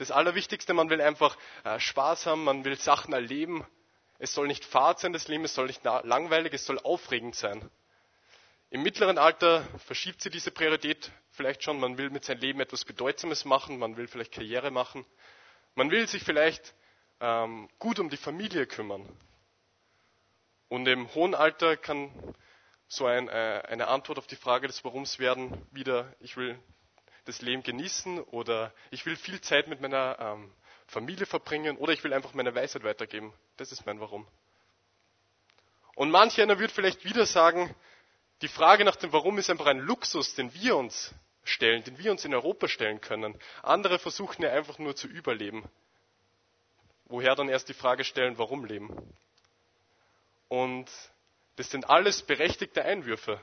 das 0.00 0.10
Allerwichtigste, 0.10 0.72
man 0.72 0.88
will 0.88 1.02
einfach 1.02 1.36
äh, 1.62 1.78
Spaß 1.78 2.24
haben, 2.24 2.44
man 2.44 2.64
will 2.64 2.76
Sachen 2.78 3.12
erleben. 3.12 3.66
Es 4.18 4.32
soll 4.32 4.46
nicht 4.46 4.64
fad 4.64 4.98
sein, 4.98 5.12
das 5.12 5.28
Leben, 5.28 5.44
es 5.44 5.54
soll 5.54 5.66
nicht 5.66 5.84
langweilig, 5.84 6.54
es 6.54 6.64
soll 6.64 6.78
aufregend 6.78 7.36
sein. 7.36 7.70
Im 8.70 8.82
mittleren 8.82 9.18
Alter 9.18 9.62
verschiebt 9.84 10.22
sie 10.22 10.30
diese 10.30 10.50
Priorität 10.52 11.12
vielleicht 11.32 11.62
schon. 11.62 11.78
Man 11.78 11.98
will 11.98 12.08
mit 12.08 12.24
seinem 12.24 12.40
Leben 12.40 12.60
etwas 12.60 12.86
Bedeutsames 12.86 13.44
machen, 13.44 13.78
man 13.78 13.98
will 13.98 14.08
vielleicht 14.08 14.32
Karriere 14.32 14.70
machen. 14.70 15.04
Man 15.74 15.90
will 15.90 16.08
sich 16.08 16.22
vielleicht 16.22 16.74
ähm, 17.20 17.68
gut 17.78 17.98
um 17.98 18.08
die 18.08 18.16
Familie 18.16 18.66
kümmern. 18.66 19.06
Und 20.68 20.86
im 20.88 21.12
hohen 21.14 21.34
Alter 21.34 21.76
kann 21.76 22.10
so 22.88 23.04
ein, 23.04 23.28
äh, 23.28 23.64
eine 23.68 23.88
Antwort 23.88 24.18
auf 24.18 24.26
die 24.26 24.36
Frage 24.36 24.66
des 24.66 24.82
Warums 24.82 25.18
werden, 25.18 25.66
wieder, 25.72 26.14
ich 26.20 26.38
will 26.38 26.58
das 27.30 27.42
Leben 27.42 27.62
genießen 27.62 28.20
oder 28.20 28.72
ich 28.90 29.06
will 29.06 29.16
viel 29.16 29.40
Zeit 29.40 29.68
mit 29.68 29.80
meiner 29.80 30.18
ähm, 30.18 30.52
Familie 30.86 31.26
verbringen 31.26 31.76
oder 31.76 31.92
ich 31.92 32.02
will 32.02 32.12
einfach 32.12 32.34
meine 32.34 32.54
Weisheit 32.54 32.82
weitergeben. 32.82 33.32
Das 33.56 33.70
ist 33.70 33.86
mein 33.86 34.00
Warum. 34.00 34.26
Und 35.94 36.10
manch 36.10 36.40
einer 36.40 36.58
wird 36.58 36.72
vielleicht 36.72 37.04
wieder 37.04 37.26
sagen, 37.26 37.72
die 38.42 38.48
Frage 38.48 38.84
nach 38.84 38.96
dem 38.96 39.12
Warum 39.12 39.38
ist 39.38 39.48
einfach 39.48 39.66
ein 39.66 39.78
Luxus, 39.78 40.34
den 40.34 40.52
wir 40.54 40.76
uns 40.76 41.14
stellen, 41.44 41.84
den 41.84 41.98
wir 41.98 42.10
uns 42.10 42.24
in 42.24 42.34
Europa 42.34 42.66
stellen 42.66 43.00
können. 43.00 43.38
Andere 43.62 43.98
versuchen 43.98 44.42
ja 44.42 44.50
einfach 44.50 44.78
nur 44.78 44.96
zu 44.96 45.06
überleben. 45.06 45.68
Woher 47.04 47.34
dann 47.36 47.48
erst 47.48 47.68
die 47.68 47.74
Frage 47.74 48.02
stellen, 48.04 48.38
warum 48.38 48.64
leben? 48.64 49.14
Und 50.48 50.90
das 51.56 51.70
sind 51.70 51.88
alles 51.88 52.22
berechtigte 52.22 52.84
Einwürfe. 52.84 53.40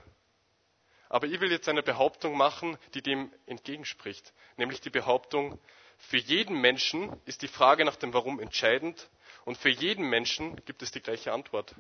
Aber 1.10 1.28
ich 1.28 1.40
will 1.40 1.52
jetzt 1.52 1.70
eine 1.70 1.84
Behauptung 1.84 2.36
machen, 2.36 2.78
die 2.94 3.02
dem 3.02 3.32
entgegenspricht. 3.46 4.34
Nämlich 4.58 4.82
die 4.82 4.90
Behauptung, 4.90 5.60
für 5.98 6.18
jeden 6.18 6.60
Menschen 6.62 7.16
ist 7.26 7.42
die 7.42 7.48
Frage 7.48 7.86
nach 7.86 7.96
dem 7.96 8.14
Warum 8.14 8.40
entscheidend 8.40 9.10
und 9.46 9.58
für 9.58 9.70
jeden 9.70 10.10
Menschen 10.10 10.64
gibt 10.66 10.82
es 10.82 10.92
die 10.92 11.02
gleiche 11.02 11.32
Antwort. 11.34 11.74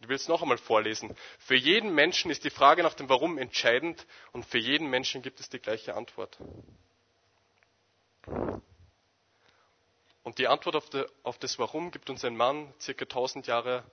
Ich 0.00 0.08
will 0.08 0.16
es 0.16 0.28
noch 0.28 0.40
einmal 0.42 0.58
vorlesen. 0.58 1.14
Für 1.38 1.56
jeden 1.56 1.94
Menschen 1.94 2.30
ist 2.30 2.44
die 2.44 2.50
Frage 2.50 2.82
nach 2.82 2.94
dem 2.94 3.08
Warum 3.08 3.38
entscheidend 3.38 4.06
und 4.32 4.46
für 4.46 4.58
jeden 4.58 4.88
Menschen 4.88 5.20
gibt 5.22 5.40
es 5.40 5.48
die 5.48 5.58
gleiche 5.58 5.94
Antwort. 5.94 6.38
Und 10.22 10.38
die 10.38 10.46
Antwort 10.48 10.76
auf, 11.24 11.38
das 11.38 11.58
Warum 11.58 11.90
gibt 11.90 12.08
uns 12.08 12.24
ein 12.24 12.36
Mann 12.36 12.72
circa 12.80 13.04
1000 13.04 13.46
Jahre 13.46 13.84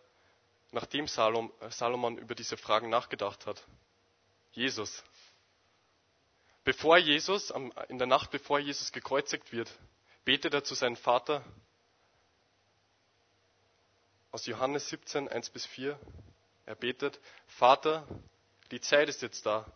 nachdem 0.71 1.05
äh, 1.05 1.69
Salomon 1.69 2.17
über 2.17 2.35
diese 2.35 2.57
Fragen 2.57 2.89
nachgedacht 2.89 3.45
hat. 3.45 3.65
Jesus. 4.57 5.03
Bevor 6.63 6.97
Jesus, 6.97 7.53
in 7.89 7.99
der 7.99 8.07
Nacht 8.07 8.31
bevor 8.31 8.57
Jesus 8.57 8.91
gekreuzigt 8.91 9.51
wird, 9.51 9.71
betet 10.25 10.51
er 10.55 10.63
zu 10.63 10.73
seinem 10.73 10.95
Vater 10.95 11.45
aus 14.31 14.47
Johannes 14.47 14.89
17, 14.89 15.27
1 15.27 15.51
bis 15.51 15.67
4. 15.67 15.99
Er 16.65 16.73
betet, 16.73 17.19
Vater, 17.45 18.07
die 18.71 18.81
Zeit 18.81 19.09
ist 19.09 19.21
jetzt 19.21 19.45
da. 19.45 19.71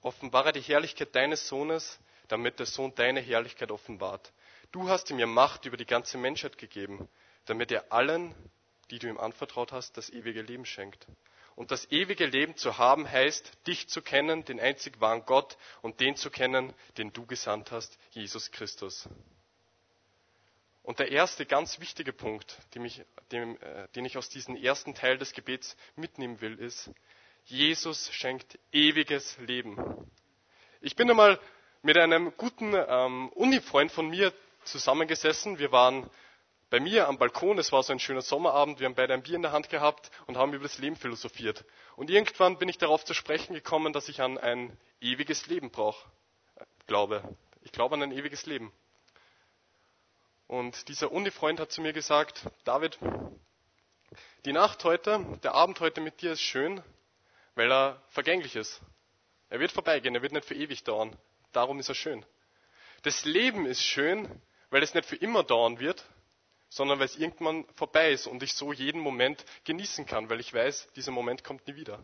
Offenbare 0.00 0.52
die 0.52 0.62
Herrlichkeit 0.62 1.14
deines 1.14 1.46
Sohnes, 1.46 2.00
damit 2.28 2.58
der 2.58 2.66
Sohn 2.66 2.94
deine 2.94 3.20
Herrlichkeit 3.20 3.70
offenbart. 3.70 4.32
Du 4.72 4.88
hast 4.88 5.10
ihm 5.10 5.18
ja 5.18 5.26
Macht 5.26 5.66
über 5.66 5.76
die 5.76 5.84
ganze 5.84 6.16
Menschheit 6.16 6.56
gegeben, 6.56 7.06
damit 7.44 7.70
er 7.70 7.92
allen, 7.92 8.34
die 8.90 8.98
du 8.98 9.08
ihm 9.08 9.18
anvertraut 9.18 9.72
hast, 9.72 9.98
das 9.98 10.08
ewige 10.08 10.40
Leben 10.40 10.64
schenkt. 10.64 11.06
Und 11.54 11.70
das 11.70 11.90
ewige 11.90 12.26
Leben 12.26 12.56
zu 12.56 12.78
haben 12.78 13.10
heißt, 13.10 13.66
dich 13.66 13.88
zu 13.88 14.02
kennen, 14.02 14.44
den 14.44 14.58
einzig 14.58 15.00
wahren 15.00 15.24
Gott, 15.26 15.58
und 15.82 16.00
den 16.00 16.16
zu 16.16 16.30
kennen, 16.30 16.72
den 16.98 17.12
du 17.12 17.26
gesandt 17.26 17.70
hast, 17.70 17.98
Jesus 18.10 18.50
Christus. 18.50 19.08
Und 20.82 20.98
der 20.98 21.12
erste 21.12 21.46
ganz 21.46 21.78
wichtige 21.78 22.12
Punkt, 22.12 22.58
den 22.74 22.84
ich, 22.84 23.02
den, 23.30 23.60
äh, 23.60 23.88
den 23.94 24.04
ich 24.04 24.18
aus 24.18 24.28
diesem 24.28 24.56
ersten 24.56 24.94
Teil 24.94 25.16
des 25.16 25.32
Gebets 25.32 25.76
mitnehmen 25.94 26.40
will, 26.40 26.58
ist, 26.58 26.90
Jesus 27.44 28.12
schenkt 28.12 28.58
ewiges 28.72 29.36
Leben. 29.38 30.10
Ich 30.80 30.96
bin 30.96 31.10
einmal 31.10 31.40
mit 31.82 31.96
einem 31.98 32.32
guten 32.36 32.74
ähm, 32.74 33.28
Uni-Freund 33.30 33.92
von 33.92 34.08
mir 34.08 34.32
zusammengesessen. 34.64 35.58
Wir 35.58 35.72
waren 35.72 36.08
bei 36.72 36.80
mir 36.80 37.06
am 37.06 37.18
Balkon, 37.18 37.58
es 37.58 37.70
war 37.70 37.82
so 37.82 37.92
ein 37.92 37.98
schöner 37.98 38.22
Sommerabend, 38.22 38.80
wir 38.80 38.86
haben 38.86 38.94
beide 38.94 39.12
ein 39.12 39.22
Bier 39.22 39.36
in 39.36 39.42
der 39.42 39.52
Hand 39.52 39.68
gehabt 39.68 40.10
und 40.26 40.38
haben 40.38 40.54
über 40.54 40.62
das 40.62 40.78
Leben 40.78 40.96
philosophiert. 40.96 41.66
Und 41.96 42.08
irgendwann 42.08 42.56
bin 42.56 42.66
ich 42.66 42.78
darauf 42.78 43.04
zu 43.04 43.12
sprechen 43.12 43.52
gekommen, 43.52 43.92
dass 43.92 44.08
ich 44.08 44.22
an 44.22 44.38
ein 44.38 44.74
ewiges 44.98 45.48
Leben 45.48 45.70
brauche, 45.70 46.02
äh, 46.56 46.64
glaube. 46.86 47.36
Ich 47.60 47.72
glaube 47.72 47.96
an 47.96 48.02
ein 48.02 48.12
ewiges 48.12 48.46
Leben. 48.46 48.72
Und 50.46 50.88
dieser 50.88 51.12
Uni-Freund 51.12 51.60
hat 51.60 51.70
zu 51.72 51.82
mir 51.82 51.92
gesagt, 51.92 52.46
David, 52.64 52.98
die 54.46 54.54
Nacht 54.54 54.82
heute, 54.84 55.22
der 55.42 55.52
Abend 55.52 55.78
heute 55.80 56.00
mit 56.00 56.22
dir 56.22 56.32
ist 56.32 56.40
schön, 56.40 56.82
weil 57.54 57.70
er 57.70 58.02
vergänglich 58.08 58.56
ist. 58.56 58.80
Er 59.50 59.60
wird 59.60 59.72
vorbeigehen, 59.72 60.14
er 60.14 60.22
wird 60.22 60.32
nicht 60.32 60.46
für 60.46 60.54
ewig 60.54 60.84
dauern. 60.84 61.18
Darum 61.52 61.78
ist 61.80 61.90
er 61.90 61.94
schön. 61.94 62.24
Das 63.02 63.26
Leben 63.26 63.66
ist 63.66 63.82
schön, 63.82 64.40
weil 64.70 64.82
es 64.82 64.94
nicht 64.94 65.06
für 65.06 65.16
immer 65.16 65.42
dauern 65.42 65.78
wird, 65.78 66.06
sondern 66.72 66.98
weil 66.98 67.04
es 67.06 67.16
irgendwann 67.18 67.66
vorbei 67.74 68.12
ist 68.12 68.26
und 68.26 68.42
ich 68.42 68.54
so 68.54 68.72
jeden 68.72 68.98
Moment 68.98 69.44
genießen 69.64 70.06
kann, 70.06 70.30
weil 70.30 70.40
ich 70.40 70.54
weiß, 70.54 70.88
dieser 70.96 71.10
Moment 71.12 71.44
kommt 71.44 71.66
nie 71.68 71.76
wieder. 71.76 72.02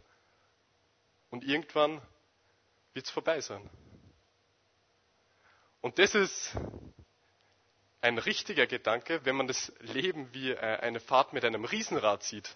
Und 1.30 1.42
irgendwann 1.42 2.02
wird 2.92 3.06
es 3.06 3.10
vorbei 3.10 3.40
sein. 3.40 3.68
Und 5.80 5.98
das 5.98 6.14
ist 6.14 6.54
ein 8.02 8.18
richtiger 8.18 8.66
Gedanke, 8.66 9.24
wenn 9.24 9.36
man 9.36 9.46
das 9.46 9.72
Leben 9.80 10.28
wie 10.34 10.50
äh, 10.50 10.56
eine 10.58 11.00
Fahrt 11.00 11.32
mit 11.32 11.46
einem 11.46 11.64
Riesenrad 11.64 12.22
sieht. 12.22 12.54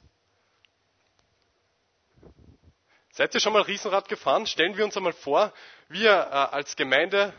Seid 3.10 3.32
ihr 3.34 3.40
schon 3.40 3.54
mal 3.54 3.62
Riesenrad 3.62 4.08
gefahren? 4.10 4.46
Stellen 4.46 4.76
wir 4.76 4.84
uns 4.84 4.96
einmal 4.98 5.14
vor, 5.14 5.50
wir 5.88 6.10
äh, 6.10 6.54
als 6.54 6.76
Gemeinde 6.76 7.32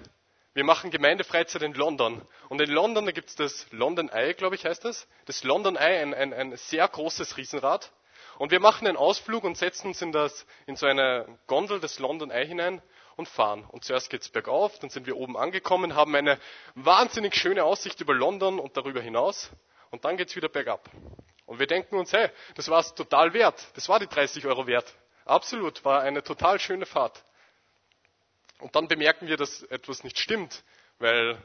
wir 0.53 0.63
machen 0.63 0.91
Gemeindefreizeit 0.91 1.61
in 1.63 1.73
London. 1.73 2.21
Und 2.49 2.61
in 2.61 2.69
London, 2.69 3.05
da 3.05 3.11
gibt 3.11 3.29
es 3.29 3.35
das 3.35 3.67
London 3.71 4.09
Eye, 4.09 4.33
glaube 4.33 4.55
ich, 4.55 4.65
heißt 4.65 4.85
das. 4.85 5.07
Das 5.25 5.43
London 5.43 5.75
Eye, 5.75 6.01
ein, 6.01 6.13
ein, 6.13 6.33
ein 6.33 6.55
sehr 6.57 6.87
großes 6.87 7.37
Riesenrad. 7.37 7.91
Und 8.37 8.51
wir 8.51 8.59
machen 8.59 8.87
einen 8.87 8.97
Ausflug 8.97 9.43
und 9.43 9.57
setzen 9.57 9.87
uns 9.87 10.01
in, 10.01 10.11
das, 10.11 10.45
in 10.65 10.75
so 10.75 10.85
eine 10.85 11.39
Gondel 11.47 11.79
des 11.79 11.99
London 11.99 12.31
Eye 12.31 12.45
hinein 12.45 12.81
und 13.15 13.27
fahren. 13.27 13.65
Und 13.65 13.83
zuerst 13.83 14.09
geht's 14.09 14.29
bergauf, 14.29 14.77
dann 14.79 14.89
sind 14.89 15.05
wir 15.05 15.17
oben 15.17 15.37
angekommen, 15.37 15.95
haben 15.95 16.15
eine 16.15 16.39
wahnsinnig 16.75 17.35
schöne 17.35 17.63
Aussicht 17.63 18.01
über 18.01 18.13
London 18.13 18.59
und 18.59 18.77
darüber 18.77 19.01
hinaus. 19.01 19.51
Und 19.91 20.05
dann 20.05 20.17
geht's 20.17 20.35
wieder 20.35 20.49
bergab. 20.49 20.89
Und 21.45 21.59
wir 21.59 21.67
denken 21.67 21.95
uns, 21.95 22.13
hey, 22.13 22.29
das 22.55 22.69
war 22.69 22.79
es 22.79 22.93
total 22.95 23.33
wert. 23.33 23.63
Das 23.75 23.89
war 23.89 23.99
die 23.99 24.07
30 24.07 24.45
Euro 24.45 24.65
wert. 24.65 24.91
Absolut, 25.25 25.85
war 25.85 26.01
eine 26.01 26.23
total 26.23 26.59
schöne 26.59 26.85
Fahrt. 26.85 27.23
Und 28.63 28.77
dann 28.77 28.87
bemerken 28.87 29.27
wir, 29.27 29.35
dass 29.35 29.63
etwas 29.63 30.05
nicht 30.05 30.17
stimmt, 30.17 30.63
weil 30.97 31.37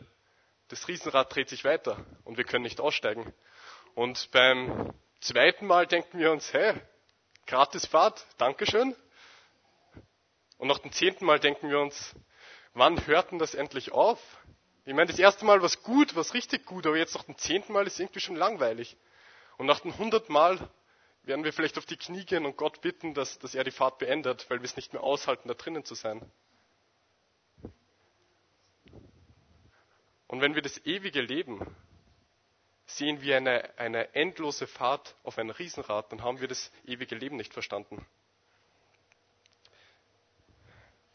das 0.69 0.87
Riesenrad 0.87 1.35
dreht 1.35 1.49
sich 1.49 1.65
weiter 1.65 2.07
und 2.23 2.39
wir 2.39 2.45
können 2.45 2.63
nicht 2.63 2.81
aussteigen. 2.81 3.35
Und 3.97 4.31
beim 4.31 4.95
zweiten 5.19 5.67
Mal 5.67 5.89
denken 5.89 6.21
wir 6.21 6.31
uns, 6.31 6.53
hey, 6.53 6.75
gratis 7.45 7.87
Fahrt, 7.87 8.25
Dankeschön. 8.39 8.95
Und 10.59 10.69
nach 10.69 10.79
dem 10.79 10.93
zehnten 10.93 11.25
Mal 11.25 11.41
denken 11.41 11.71
wir 11.71 11.81
uns, 11.81 12.15
wann 12.75 13.05
hört 13.09 13.33
denn 13.33 13.41
das 13.41 13.55
endlich 13.55 13.91
auf? 13.91 14.21
Ich 14.85 14.95
meine, 14.95 15.11
das 15.11 15.19
erste 15.19 15.45
Mal 15.45 15.59
war 15.59 15.67
es 15.67 15.83
gut, 15.83 16.15
war 16.15 16.21
es 16.21 16.35
richtig 16.35 16.67
gut, 16.67 16.87
aber 16.87 16.99
jetzt 16.99 17.17
nach 17.17 17.25
dem 17.25 17.37
zehnten 17.37 17.73
Mal 17.73 17.85
ist 17.89 17.95
es 17.95 17.99
irgendwie 17.99 18.21
schon 18.21 18.37
langweilig. 18.37 18.97
Und 19.57 19.67
nach 19.67 19.81
dem 19.81 19.99
hunderten 19.99 20.33
Mal 20.33 20.71
werden 21.25 21.43
wir 21.43 21.53
vielleicht 21.53 21.79
auf 21.79 21.87
die 21.87 21.97
Knie 21.97 22.25
gehen 22.25 22.47
und 22.47 22.57
Gott 22.57 22.81
bitten, 22.81 23.13
dass, 23.13 23.41
dass 23.41 23.57
er 23.57 23.65
die 23.65 23.73
Fahrt 23.73 23.99
beendet, 23.99 24.49
weil 24.49 24.61
wir 24.61 24.67
es 24.67 24.77
nicht 24.77 24.93
mehr 24.93 25.03
aushalten, 25.03 25.49
da 25.49 25.55
drinnen 25.55 25.85
zu 25.85 25.97
sein. 25.97 26.31
Und 30.29 30.41
wenn 30.43 30.55
wir 30.55 30.63
das 30.63 30.79
ewige 30.85 31.21
Leben 31.21 31.75
sehen 32.87 33.21
wie 33.23 33.35
eine, 33.35 33.77
eine 33.79 34.15
endlose 34.15 34.67
Fahrt 34.67 35.17
auf 35.25 35.39
ein 35.39 35.51
Riesenrad, 35.51 36.13
dann 36.13 36.23
haben 36.23 36.41
wir 36.41 36.49
das 36.49 36.71
ewige 36.87 37.15
Leben 37.15 37.37
nicht 37.37 37.53
verstanden. 37.53 38.07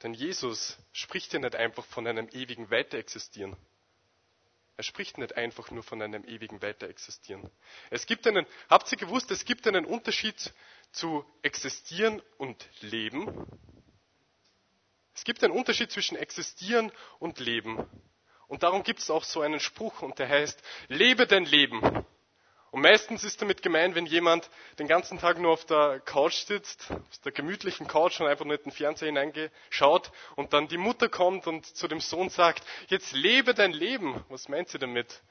Denn 0.02 0.14
Jesus 0.14 0.78
spricht 0.92 1.32
ja 1.34 1.40
nicht 1.40 1.56
einfach 1.56 1.86
von 1.86 2.06
einem 2.06 2.28
ewigen 2.30 2.70
Weiterexistieren. 2.70 3.56
Er 4.76 4.84
spricht 4.84 5.18
nicht 5.18 5.38
einfach 5.38 5.72
nur 5.72 5.84
von 5.84 6.02
einem 6.02 6.26
ewigen 6.26 6.62
Weiterexistieren. 6.62 7.50
Es 7.92 8.06
gibt 8.08 8.28
einen, 8.28 8.46
habt 8.70 8.92
ihr 8.92 8.98
gewusst, 8.98 9.30
es 9.32 9.46
gibt 9.46 9.68
einen 9.68 9.86
Unterschied 9.86 10.54
zu 10.92 11.24
existieren 11.44 12.22
und 12.38 12.68
leben? 12.82 13.48
Es 15.14 15.24
gibt 15.24 15.44
einen 15.44 15.54
Unterschied 15.54 15.92
zwischen 15.92 16.18
existieren 16.18 16.92
und 17.20 17.40
leben. 17.40 17.88
Und 18.54 18.62
darum 18.62 18.84
gibt 18.84 19.00
es 19.00 19.10
auch 19.10 19.24
so 19.24 19.42
einen 19.42 19.60
Spruch 19.60 20.04
und 20.04 20.20
der 20.20 20.30
heißt, 20.30 20.62
lebe 20.88 21.26
dein 21.26 21.46
Leben. 21.46 21.82
Und 22.70 22.82
meistens 22.82 23.24
ist 23.24 23.42
damit 23.42 23.64
gemeint, 23.64 23.96
wenn 23.96 24.06
jemand 24.06 24.48
den 24.78 24.88
ganzen 24.88 25.18
Tag 25.18 25.40
nur 25.40 25.54
auf 25.54 25.66
der 25.66 26.00
Couch 26.02 26.36
sitzt, 26.46 26.92
auf 26.92 27.18
der 27.26 27.32
gemütlichen 27.32 27.88
Couch 27.88 28.20
und 28.20 28.28
einfach 28.28 28.46
nur 28.46 28.54
in 28.54 28.62
den 28.62 28.72
Fernseher 28.72 29.08
hineingeschaut 29.08 30.12
und 30.36 30.54
dann 30.54 30.68
die 30.68 30.78
Mutter 30.78 31.10
kommt 31.10 31.48
und 31.48 31.66
zu 31.66 31.88
dem 31.88 32.00
Sohn 32.00 32.30
sagt, 32.30 32.64
jetzt 32.90 33.14
lebe 33.14 33.56
dein 33.56 33.74
Leben. 33.74 34.24
Was 34.30 34.48
meint 34.48 34.70
sie 34.70 34.78
damit? 34.78 35.24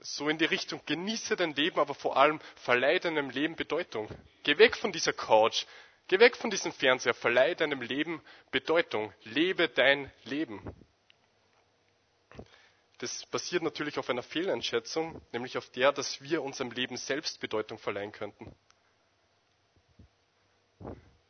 So 0.00 0.28
in 0.28 0.36
die 0.36 0.46
Richtung, 0.46 0.80
genieße 0.84 1.36
dein 1.36 1.54
Leben, 1.54 1.78
aber 1.78 1.94
vor 1.94 2.16
allem 2.16 2.40
verleihe 2.56 2.98
deinem 2.98 3.30
Leben 3.30 3.54
Bedeutung. 3.54 4.08
Geh 4.42 4.58
weg 4.58 4.76
von 4.76 4.90
dieser 4.90 5.12
Couch, 5.12 5.64
geh 6.08 6.18
weg 6.18 6.36
von 6.36 6.50
diesem 6.50 6.72
Fernseher, 6.72 7.14
verleihe 7.14 7.54
deinem 7.54 7.82
Leben 7.82 8.20
Bedeutung. 8.50 9.14
Lebe 9.22 9.68
dein 9.68 10.10
Leben. 10.24 10.74
Das 12.98 13.26
basiert 13.26 13.62
natürlich 13.62 13.98
auf 13.98 14.08
einer 14.08 14.22
Fehleinschätzung, 14.22 15.20
nämlich 15.32 15.58
auf 15.58 15.68
der, 15.70 15.92
dass 15.92 16.22
wir 16.22 16.42
unserem 16.42 16.70
Leben 16.70 16.96
selbst 16.96 17.40
Bedeutung 17.40 17.78
verleihen 17.78 18.12
könnten. 18.12 18.54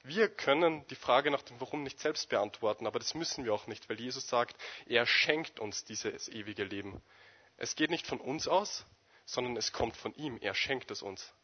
Wir 0.04 0.28
können 0.28 0.87
die 0.87 0.94
Frage 0.94 1.32
nach 1.32 1.42
dem 1.42 1.61
Warum 1.61 1.82
nicht 1.82 1.99
selbst 1.99 2.28
beantworten, 2.28 2.87
aber 2.87 3.00
das 3.00 3.14
müssen 3.14 3.44
wir 3.44 3.52
auch 3.52 3.66
nicht, 3.66 3.88
weil 3.88 3.99
Jesus 3.99 4.28
sagt, 4.28 4.56
er 4.87 5.04
schenkt 5.04 5.58
uns 5.58 5.85
dieses 5.85 6.28
ewige 6.28 6.62
Leben. 6.62 7.02
Es 7.56 7.75
geht 7.75 7.90
nicht 7.90 8.06
von 8.06 8.20
uns 8.20 8.46
aus, 8.46 8.87
sondern 9.25 9.56
es 9.56 9.73
kommt 9.73 9.96
von 9.96 10.14
ihm. 10.14 10.38
Er 10.40 10.54
schenkt 10.54 10.92
es 10.92 11.02
uns. 11.02 11.35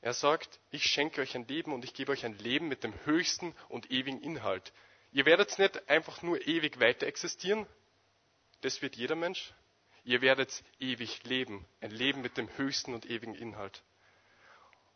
Er 0.00 0.14
sagt, 0.14 0.60
ich 0.70 0.84
schenke 0.84 1.20
euch 1.20 1.34
ein 1.34 1.46
Leben 1.46 1.74
und 1.74 1.84
ich 1.84 1.92
gebe 1.92 2.12
euch 2.12 2.24
ein 2.24 2.38
Leben 2.38 2.68
mit 2.68 2.84
dem 2.84 2.94
höchsten 3.04 3.54
und 3.68 3.90
ewigen 3.90 4.22
Inhalt. 4.22 4.72
Ihr 5.12 5.26
werdet 5.26 5.58
nicht 5.58 5.90
einfach 5.90 6.22
nur 6.22 6.46
ewig 6.46 6.80
weiter 6.80 7.06
existieren, 7.06 7.66
das 8.60 8.82
wird 8.82 8.96
jeder 8.96 9.16
Mensch. 9.16 9.52
Ihr 10.04 10.22
werdet 10.22 10.62
ewig 10.78 11.24
leben, 11.24 11.66
ein 11.80 11.90
Leben 11.90 12.22
mit 12.22 12.36
dem 12.36 12.48
höchsten 12.56 12.94
und 12.94 13.06
ewigen 13.06 13.34
Inhalt. 13.34 13.82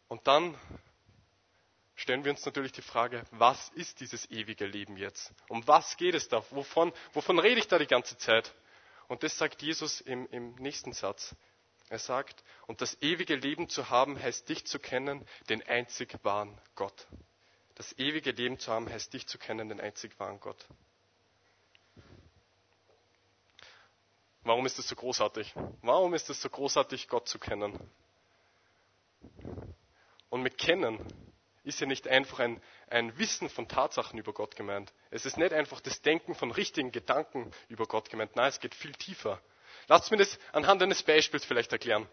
Und 0.09 0.26
dann 0.26 0.59
stellen 1.94 2.25
wir 2.25 2.33
uns 2.33 2.44
natürlich 2.44 2.73
die 2.73 2.83
Frage, 2.83 3.25
was 3.30 3.68
ist 3.71 4.00
dieses 4.00 4.30
ewige 4.30 4.66
Leben 4.66 4.97
jetzt? 4.97 5.33
Um 5.49 5.66
was 5.66 5.97
geht 5.97 6.14
es 6.14 6.28
da? 6.28 6.42
Wovon, 6.50 6.92
wovon 7.12 7.38
rede 7.38 7.61
ich 7.61 7.68
da 7.68 7.78
die 7.78 7.87
ganze 7.87 8.16
Zeit? 8.16 8.54
Und 9.09 9.23
das 9.23 9.37
sagt 9.37 9.62
Jesus 9.62 10.00
im, 10.00 10.26
im 10.28 10.54
nächsten 10.56 10.92
Satz. 10.92 11.35
Er 11.90 11.99
sagt, 11.99 12.42
und 12.66 12.80
das 12.80 13.00
ewige 13.02 13.37
Leben 13.37 13.68
zu 13.68 13.90
haben, 13.90 14.21
heißt 14.21 14.49
dich 14.49 14.66
zu 14.66 14.78
kennen, 14.78 15.26
den 15.50 15.62
einzig 15.62 16.18
wahren 16.25 16.59
Gott. 16.75 17.06
Das 17.75 17.99
ewige 17.99 18.30
Leben 18.30 18.59
zu 18.59 18.73
haben, 18.73 18.88
heißt 18.88 19.12
dich 19.12 19.26
zu 19.26 19.38
kennen, 19.38 19.68
den 19.68 19.80
einzig 19.80 20.18
wahren 20.18 20.40
Gott. 20.40 20.66
Warum 24.44 24.66
ist 24.66 24.78
es 24.78 24.88
so 24.88 24.94
großartig? 24.94 25.54
Warum 25.82 26.14
ist 26.14 26.28
es 26.28 26.40
so 26.40 26.50
großartig, 26.50 27.08
Gott 27.08 27.28
zu 27.28 27.38
kennen? 27.38 27.78
Und 30.28 30.42
mit 30.42 30.58
Kennen 30.58 30.98
ist 31.64 31.80
ja 31.80 31.86
nicht 31.86 32.06
einfach 32.06 32.40
ein, 32.40 32.60
ein 32.88 33.16
Wissen 33.18 33.48
von 33.48 33.68
Tatsachen 33.68 34.18
über 34.18 34.34
Gott 34.34 34.54
gemeint. 34.54 34.92
Es 35.10 35.24
ist 35.24 35.38
nicht 35.38 35.54
einfach 35.54 35.80
das 35.80 36.02
Denken 36.02 36.34
von 36.34 36.50
richtigen 36.50 36.92
Gedanken 36.92 37.50
über 37.68 37.86
Gott 37.86 38.10
gemeint. 38.10 38.36
Nein, 38.36 38.48
es 38.48 38.60
geht 38.60 38.74
viel 38.74 38.92
tiefer. 38.92 39.40
Lasst 39.88 40.10
mir 40.10 40.18
das 40.18 40.38
anhand 40.52 40.82
eines 40.82 41.02
Beispiels 41.02 41.44
vielleicht 41.44 41.72
erklären. 41.72 42.06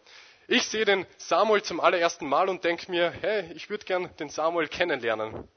Ich 0.48 0.68
sehe 0.68 0.86
den 0.86 1.06
Samuel 1.18 1.62
zum 1.64 1.80
allerersten 1.80 2.28
Mal 2.28 2.48
und 2.50 2.64
denke 2.64 2.90
mir, 2.90 3.12
hey, 3.12 3.52
ich 3.54 3.70
würde 3.70 3.86
gern 3.86 4.16
den 4.18 4.30
Samuel 4.30 4.68
kennenlernen. 4.68 5.48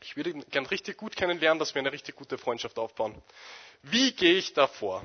Ich 0.00 0.16
würde 0.16 0.30
ihn 0.30 0.44
gern 0.50 0.66
richtig 0.66 0.96
gut 0.96 1.16
kennenlernen, 1.16 1.58
dass 1.58 1.74
wir 1.74 1.80
eine 1.80 1.92
richtig 1.92 2.16
gute 2.16 2.38
Freundschaft 2.38 2.78
aufbauen. 2.78 3.20
Wie 3.82 4.12
gehe 4.12 4.34
ich 4.34 4.52
da 4.52 4.66
vor? 4.66 5.02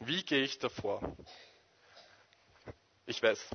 Wie 0.00 0.22
gehe 0.22 0.42
ich 0.42 0.58
da 0.58 0.68
vor? 0.68 1.16
Ich 3.06 3.22
weiß, 3.22 3.48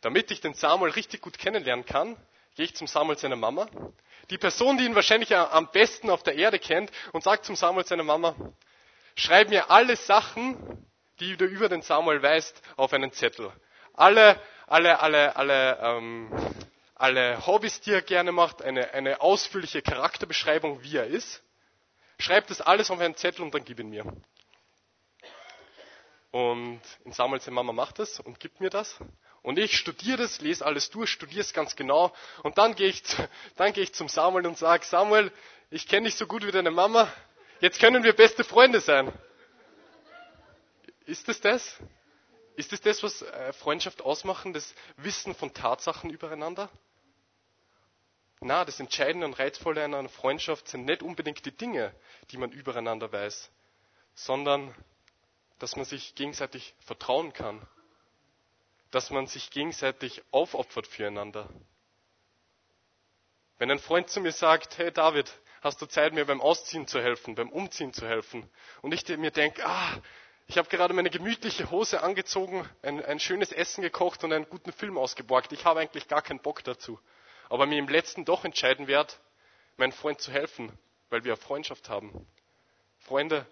damit 0.00 0.30
ich 0.30 0.40
den 0.40 0.54
Samuel 0.54 0.92
richtig 0.92 1.20
gut 1.20 1.38
kennenlernen 1.38 1.84
kann, 1.84 2.16
gehe 2.54 2.64
ich 2.64 2.74
zum 2.74 2.86
Samuel 2.86 3.18
seiner 3.18 3.36
Mama, 3.36 3.68
die 4.30 4.38
Person, 4.38 4.78
die 4.78 4.84
ihn 4.84 4.94
wahrscheinlich 4.94 5.36
am 5.36 5.70
besten 5.70 6.08
auf 6.10 6.22
der 6.22 6.36
Erde 6.36 6.58
kennt, 6.58 6.90
und 7.12 7.22
sagt 7.22 7.44
zum 7.44 7.56
Samuel 7.56 7.86
seiner 7.86 8.04
Mama, 8.04 8.34
schreib 9.16 9.48
mir 9.50 9.70
alle 9.70 9.96
Sachen, 9.96 10.86
die 11.20 11.36
du 11.36 11.44
über 11.44 11.68
den 11.68 11.82
Samuel 11.82 12.22
weißt, 12.22 12.62
auf 12.76 12.92
einen 12.92 13.12
Zettel. 13.12 13.52
Alle, 13.92 14.40
alle, 14.66 15.00
alle, 15.00 15.36
alle, 15.36 15.78
ähm, 15.82 16.30
alle 17.00 17.46
Hobbys, 17.46 17.80
die 17.80 17.92
er 17.92 18.02
gerne 18.02 18.30
macht, 18.30 18.60
eine, 18.60 18.92
eine 18.92 19.22
ausführliche 19.22 19.80
Charakterbeschreibung, 19.80 20.82
wie 20.82 20.98
er 20.98 21.06
ist. 21.06 21.42
Schreib 22.18 22.46
das 22.48 22.60
alles 22.60 22.90
auf 22.90 23.00
einen 23.00 23.16
Zettel 23.16 23.42
und 23.42 23.54
dann 23.54 23.64
gib 23.64 23.80
ihn 23.80 23.88
mir. 23.88 24.04
Und 26.30 26.80
in 27.04 27.12
Samuel 27.12 27.40
seine 27.40 27.54
Mama 27.54 27.72
macht 27.72 27.98
das 27.98 28.20
und 28.20 28.38
gibt 28.38 28.60
mir 28.60 28.68
das. 28.68 28.98
Und 29.42 29.58
ich 29.58 29.78
studiere 29.78 30.18
das, 30.18 30.42
lese 30.42 30.64
alles 30.66 30.90
durch, 30.90 31.08
studiere 31.08 31.40
es 31.40 31.54
ganz 31.54 31.74
genau. 31.74 32.12
Und 32.42 32.58
dann 32.58 32.74
gehe 32.74 32.88
ich, 32.88 33.02
dann 33.56 33.72
gehe 33.72 33.82
ich 33.82 33.94
zum 33.94 34.08
Samuel 34.08 34.46
und 34.46 34.58
sage, 34.58 34.84
Samuel, 34.84 35.32
ich 35.70 35.88
kenne 35.88 36.06
dich 36.06 36.16
so 36.16 36.26
gut 36.26 36.46
wie 36.46 36.52
deine 36.52 36.70
Mama. 36.70 37.10
Jetzt 37.60 37.80
können 37.80 38.04
wir 38.04 38.12
beste 38.14 38.44
Freunde 38.44 38.80
sein. 38.80 39.10
Ist 41.06 41.28
es 41.30 41.40
das? 41.40 41.78
Ist 42.56 42.74
es 42.74 42.82
das, 42.82 43.02
was 43.02 43.22
äh, 43.22 43.54
Freundschaft 43.54 44.02
ausmachen, 44.02 44.52
das 44.52 44.74
Wissen 44.98 45.34
von 45.34 45.54
Tatsachen 45.54 46.10
übereinander? 46.10 46.68
Na, 48.40 48.64
das 48.64 48.80
Entscheidende 48.80 49.26
und 49.26 49.38
Reizvolle 49.38 49.84
einer 49.84 50.08
Freundschaft 50.08 50.68
sind 50.68 50.86
nicht 50.86 51.02
unbedingt 51.02 51.44
die 51.44 51.56
Dinge, 51.56 51.94
die 52.30 52.38
man 52.38 52.50
übereinander 52.52 53.12
weiß, 53.12 53.50
sondern 54.14 54.74
dass 55.58 55.76
man 55.76 55.84
sich 55.84 56.14
gegenseitig 56.14 56.74
vertrauen 56.80 57.32
kann 57.34 57.66
dass 58.90 59.10
man 59.10 59.26
sich 59.26 59.50
gegenseitig 59.50 60.22
aufopfert 60.30 60.86
füreinander. 60.86 61.48
Wenn 63.58 63.70
ein 63.70 63.78
Freund 63.78 64.08
zu 64.08 64.20
mir 64.20 64.32
sagt, 64.32 64.78
hey 64.78 64.90
David, 64.90 65.30
hast 65.60 65.80
du 65.82 65.86
Zeit, 65.86 66.12
mir 66.12 66.24
beim 66.24 66.40
Ausziehen 66.40 66.86
zu 66.86 67.00
helfen, 67.00 67.34
beim 67.34 67.50
Umziehen 67.50 67.92
zu 67.92 68.06
helfen? 68.08 68.50
Und 68.82 68.92
ich 68.92 69.06
mir 69.18 69.30
denke, 69.30 69.64
ah, 69.66 69.98
ich 70.46 70.58
habe 70.58 70.68
gerade 70.68 70.94
meine 70.94 71.10
gemütliche 71.10 71.70
Hose 71.70 72.02
angezogen, 72.02 72.68
ein, 72.82 73.04
ein 73.04 73.20
schönes 73.20 73.52
Essen 73.52 73.82
gekocht 73.82 74.24
und 74.24 74.32
einen 74.32 74.48
guten 74.48 74.72
Film 74.72 74.98
ausgeborgt. 74.98 75.52
Ich 75.52 75.64
habe 75.64 75.80
eigentlich 75.80 76.08
gar 76.08 76.22
keinen 76.22 76.40
Bock 76.40 76.64
dazu. 76.64 76.98
Aber 77.50 77.66
mir 77.66 77.78
im 77.78 77.88
letzten 77.88 78.24
doch 78.24 78.46
entscheiden 78.46 78.86
werde, 78.86 79.12
meinem 79.76 79.92
Freund 79.92 80.20
zu 80.20 80.32
helfen, 80.32 80.72
weil 81.10 81.24
wir 81.24 81.36
Freundschaft 81.36 81.88
haben. 81.90 82.26
Freunde 83.00 83.46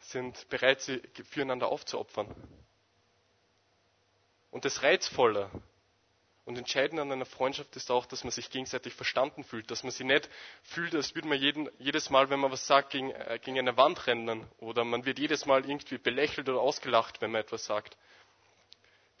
sind 0.00 0.48
bereit, 0.50 0.80
sie 0.82 1.00
füreinander 1.30 1.68
aufzuopfern. 1.68 2.34
Und 4.50 4.64
das 4.64 4.82
Reizvolle 4.82 5.50
und 6.44 6.56
Entscheidende 6.56 7.02
an 7.02 7.12
einer 7.12 7.24
Freundschaft 7.26 7.74
ist 7.76 7.90
auch, 7.90 8.06
dass 8.06 8.24
man 8.24 8.30
sich 8.30 8.50
gegenseitig 8.50 8.94
verstanden 8.94 9.44
fühlt, 9.44 9.70
dass 9.70 9.82
man 9.82 9.90
sich 9.90 10.06
nicht 10.06 10.28
fühlt, 10.62 10.94
als 10.94 11.14
würde 11.14 11.28
man 11.28 11.38
jeden, 11.38 11.68
jedes 11.78 12.10
Mal, 12.10 12.30
wenn 12.30 12.40
man 12.40 12.52
was 12.52 12.66
sagt, 12.66 12.90
gegen, 12.90 13.10
äh, 13.10 13.38
gegen 13.42 13.58
eine 13.58 13.76
Wand 13.76 14.06
rennen 14.06 14.46
oder 14.58 14.84
man 14.84 15.04
wird 15.04 15.18
jedes 15.18 15.46
Mal 15.46 15.68
irgendwie 15.68 15.98
belächelt 15.98 16.48
oder 16.48 16.60
ausgelacht, 16.60 17.20
wenn 17.20 17.32
man 17.32 17.40
etwas 17.42 17.64
sagt. 17.64 17.96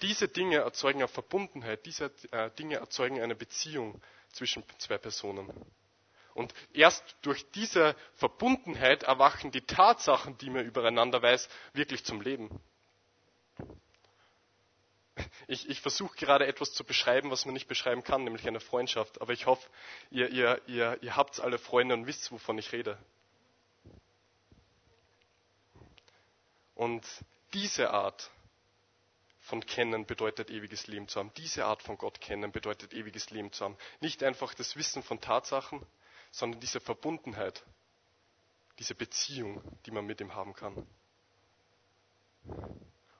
Diese 0.02 0.28
Dinge 0.28 0.58
erzeugen 0.58 1.00
eine 1.00 1.08
Verbundenheit, 1.08 1.84
diese 1.86 2.12
äh, 2.30 2.50
Dinge 2.52 2.76
erzeugen 2.76 3.20
eine 3.20 3.34
Beziehung 3.34 4.00
zwischen 4.36 4.62
zwei 4.78 4.98
Personen. 4.98 5.50
Und 6.34 6.52
erst 6.74 7.16
durch 7.22 7.50
diese 7.52 7.96
Verbundenheit 8.14 9.04
erwachen 9.04 9.50
die 9.50 9.62
Tatsachen, 9.62 10.36
die 10.38 10.50
man 10.50 10.66
übereinander 10.66 11.22
weiß, 11.22 11.48
wirklich 11.72 12.04
zum 12.04 12.20
Leben. 12.20 12.60
Ich, 15.46 15.68
ich 15.70 15.80
versuche 15.80 16.14
gerade 16.16 16.46
etwas 16.46 16.74
zu 16.74 16.84
beschreiben, 16.84 17.30
was 17.30 17.46
man 17.46 17.54
nicht 17.54 17.68
beschreiben 17.68 18.04
kann, 18.04 18.24
nämlich 18.24 18.46
eine 18.46 18.60
Freundschaft. 18.60 19.22
Aber 19.22 19.32
ich 19.32 19.46
hoffe, 19.46 19.66
ihr, 20.10 20.28
ihr, 20.28 20.60
ihr, 20.66 20.98
ihr 21.00 21.16
habt 21.16 21.40
alle 21.40 21.58
Freunde 21.58 21.94
und 21.94 22.06
wisst, 22.06 22.30
wovon 22.30 22.58
ich 22.58 22.72
rede. 22.72 22.98
Und 26.74 27.06
diese 27.54 27.90
Art 27.90 28.30
von 29.46 29.64
Kennen 29.64 30.06
bedeutet 30.06 30.50
ewiges 30.50 30.88
Leben 30.88 31.06
zu 31.06 31.20
haben. 31.20 31.32
Diese 31.36 31.66
Art 31.66 31.80
von 31.80 31.96
Gott 31.96 32.20
kennen 32.20 32.50
bedeutet 32.50 32.92
ewiges 32.92 33.30
Leben 33.30 33.52
zu 33.52 33.64
haben. 33.64 33.76
Nicht 34.00 34.24
einfach 34.24 34.54
das 34.54 34.74
Wissen 34.74 35.04
von 35.04 35.20
Tatsachen, 35.20 35.86
sondern 36.32 36.60
diese 36.60 36.80
Verbundenheit, 36.80 37.64
diese 38.80 38.96
Beziehung, 38.96 39.62
die 39.86 39.92
man 39.92 40.04
mit 40.04 40.20
ihm 40.20 40.34
haben 40.34 40.52
kann. 40.52 40.84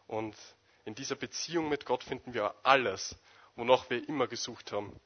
Und 0.08 0.36
in 0.84 0.96
dieser 0.96 1.14
Beziehung 1.14 1.68
mit 1.68 1.86
Gott 1.86 2.02
finden 2.02 2.34
wir 2.34 2.56
alles, 2.64 3.16
wonach 3.54 3.88
wir 3.88 4.08
immer 4.08 4.26
gesucht 4.26 4.72
haben. 4.72 4.98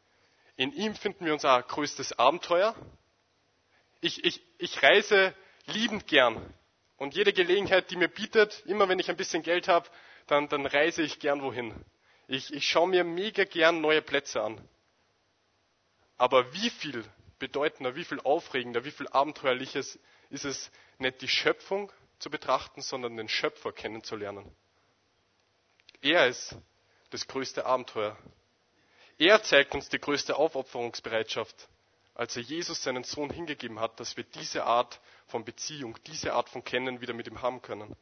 In 0.57 0.73
ihm 0.73 0.95
finden 0.95 1.27
wir 1.27 1.35
unser 1.35 1.63
größtes 1.63 2.19
Abenteuer. 2.19 2.75
Ich, 4.01 4.25
ich, 4.25 4.43
ich 4.57 4.83
reise 4.83 5.35
liebend 5.67 6.07
gern. 6.07 6.55
Und 6.97 7.15
jede 7.15 7.35
Gelegenheit, 7.35 7.91
die 7.91 7.97
mir 7.97 8.09
bietet, 8.09 8.63
immer 8.65 8.89
wenn 8.89 8.99
ich 8.99 9.11
ein 9.11 9.17
bisschen 9.17 9.43
Geld 9.43 9.69
habe, 9.69 9.89
dann, 10.31 10.49
dann 10.49 10.67
reise 10.67 11.03
ich 11.03 11.19
gern 11.19 11.43
wohin. 11.43 11.75
Ich, 12.29 12.53
ich 12.53 12.69
schaue 12.69 12.89
mir 12.89 13.05
mega 13.05 13.45
gern 13.45 13.81
neue 13.81 14.03
Plätze 14.03 14.43
an. 14.43 14.61
Aber 16.17 16.53
wie 16.53 16.71
viel 16.71 17.05
bedeutender, 17.39 17.97
wie 17.97 18.05
viel 18.05 18.21
aufregender, 18.21 18.85
wie 18.85 18.91
viel 18.91 19.09
abenteuerliches 19.09 19.99
ist 20.29 20.45
es, 20.45 20.71
nicht 20.99 21.21
die 21.23 21.29
Schöpfung 21.29 21.91
zu 22.19 22.31
betrachten, 22.31 22.83
sondern 22.83 23.17
den 23.17 23.29
Schöpfer 23.29 23.73
kennenzulernen. 23.73 24.55
Er 26.03 26.29
ist 26.29 26.57
das 27.11 27.27
größte 27.27 27.67
Abenteuer. 27.67 28.17
Er 29.19 29.43
zeigt 29.43 29.75
uns 29.75 29.89
die 29.89 29.99
größte 29.99 30.37
Aufopferungsbereitschaft, 30.37 31.69
als 32.15 32.37
er 32.37 32.43
Jesus 32.43 32.83
seinen 32.83 33.05
Sohn 33.05 33.31
hingegeben 33.31 33.81
hat, 33.81 33.99
dass 33.99 34.17
wir 34.17 34.25
diese 34.25 34.65
Art 34.65 35.01
von 35.27 35.45
Beziehung, 35.45 35.99
diese 36.07 36.33
Art 36.35 36.49
von 36.49 36.65
Kennen 36.65 37.01
wieder 37.01 37.15
mit 37.15 37.27
ihm 37.27 37.43
haben 37.43 37.61
können. 37.61 37.97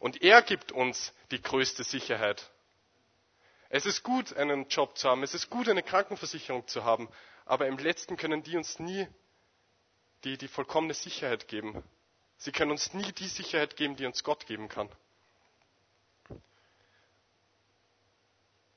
Und 0.00 0.22
er 0.22 0.42
gibt 0.42 0.72
uns 0.72 1.12
die 1.30 1.40
größte 1.40 1.84
Sicherheit. 1.84 2.50
Es 3.68 3.86
ist 3.86 4.02
gut, 4.02 4.32
einen 4.36 4.68
Job 4.68 4.96
zu 4.96 5.08
haben, 5.08 5.22
es 5.22 5.34
ist 5.34 5.50
gut, 5.50 5.68
eine 5.68 5.82
Krankenversicherung 5.82 6.66
zu 6.68 6.84
haben, 6.84 7.08
aber 7.44 7.66
im 7.66 7.78
letzten 7.78 8.16
können 8.16 8.42
die 8.42 8.56
uns 8.56 8.78
nie 8.78 9.08
die, 10.24 10.38
die 10.38 10.48
vollkommene 10.48 10.94
Sicherheit 10.94 11.48
geben. 11.48 11.82
Sie 12.38 12.52
können 12.52 12.70
uns 12.70 12.92
nie 12.94 13.12
die 13.12 13.28
Sicherheit 13.28 13.76
geben, 13.76 13.96
die 13.96 14.06
uns 14.06 14.22
Gott 14.22 14.46
geben 14.46 14.68
kann. 14.68 14.88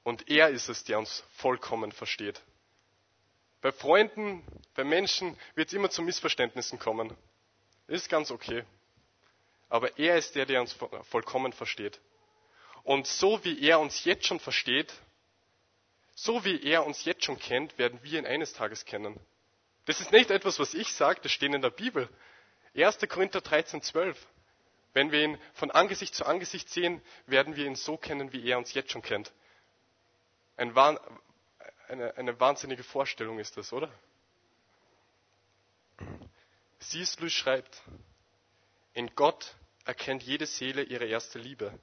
Und 0.04 0.30
er 0.30 0.50
ist 0.50 0.70
es, 0.70 0.84
der 0.86 0.98
uns 0.98 1.24
vollkommen 1.34 1.92
versteht. 1.92 2.42
Bei 3.62 3.72
Freunden, 3.72 4.44
bei 4.74 4.84
Menschen 4.84 5.38
wird 5.56 5.68
es 5.68 5.74
immer 5.74 5.90
zu 5.90 6.02
Missverständnissen 6.02 6.80
kommen. 6.80 7.16
Ist 7.88 8.10
ganz 8.10 8.32
okay. 8.32 8.64
Aber 9.70 9.98
er 10.00 10.18
ist 10.18 10.36
der, 10.36 10.46
der 10.46 10.62
uns 10.62 10.76
vollkommen 11.04 11.54
versteht. 11.54 12.00
Und 12.84 13.08
so 13.08 13.44
wie 13.46 13.62
er 13.62 13.80
uns 13.80 14.04
jetzt 14.04 14.26
schon 14.26 14.40
versteht, 14.40 14.94
so 16.16 16.44
wie 16.44 16.62
er 16.64 16.86
uns 16.86 17.06
jetzt 17.06 17.24
schon 17.24 17.40
kennt, 17.40 17.78
werden 17.78 18.00
wir 18.04 18.20
ihn 18.20 18.26
eines 18.26 18.54
Tages 18.54 18.84
kennen. 18.86 19.20
Das 19.86 20.02
ist 20.02 20.12
nicht 20.12 20.32
etwas, 20.32 20.60
was 20.60 20.74
ich 20.74 20.92
sage, 20.94 21.22
das 21.22 21.32
steht 21.32 21.54
in 21.54 21.62
der 21.62 21.70
Bibel. 21.70 22.10
1. 22.76 22.98
Korinther 23.08 23.42
13, 23.42 23.82
12. 23.82 24.28
Wenn 24.94 25.12
wir 25.12 25.24
ihn 25.24 25.38
von 25.54 25.72
Angesicht 25.72 26.16
zu 26.16 26.26
Angesicht 26.26 26.70
sehen, 26.70 27.02
werden 27.28 27.56
wir 27.56 27.66
ihn 27.66 27.76
so 27.76 27.96
kennen, 27.96 28.34
wie 28.34 28.48
er 28.50 28.58
uns 28.58 28.74
jetzt 28.74 28.92
schon 28.92 29.02
kennt. 29.02 29.32
Ein, 30.58 30.76
eine, 31.88 32.18
eine 32.18 32.40
wahnsinnige 32.40 32.84
Vorstellung 32.84 33.40
ist 33.40 33.56
das, 33.56 33.72
oder? 33.72 33.92
C.S. 36.80 37.20
Lewis 37.20 37.34
schreibt, 37.34 37.82
in 38.94 39.14
Gott 39.16 39.56
erkennt 39.90 40.22
jede 40.22 40.46
Seele 40.46 40.84
ihre 40.84 41.06
erste 41.06 41.40
Liebe, 41.40 41.74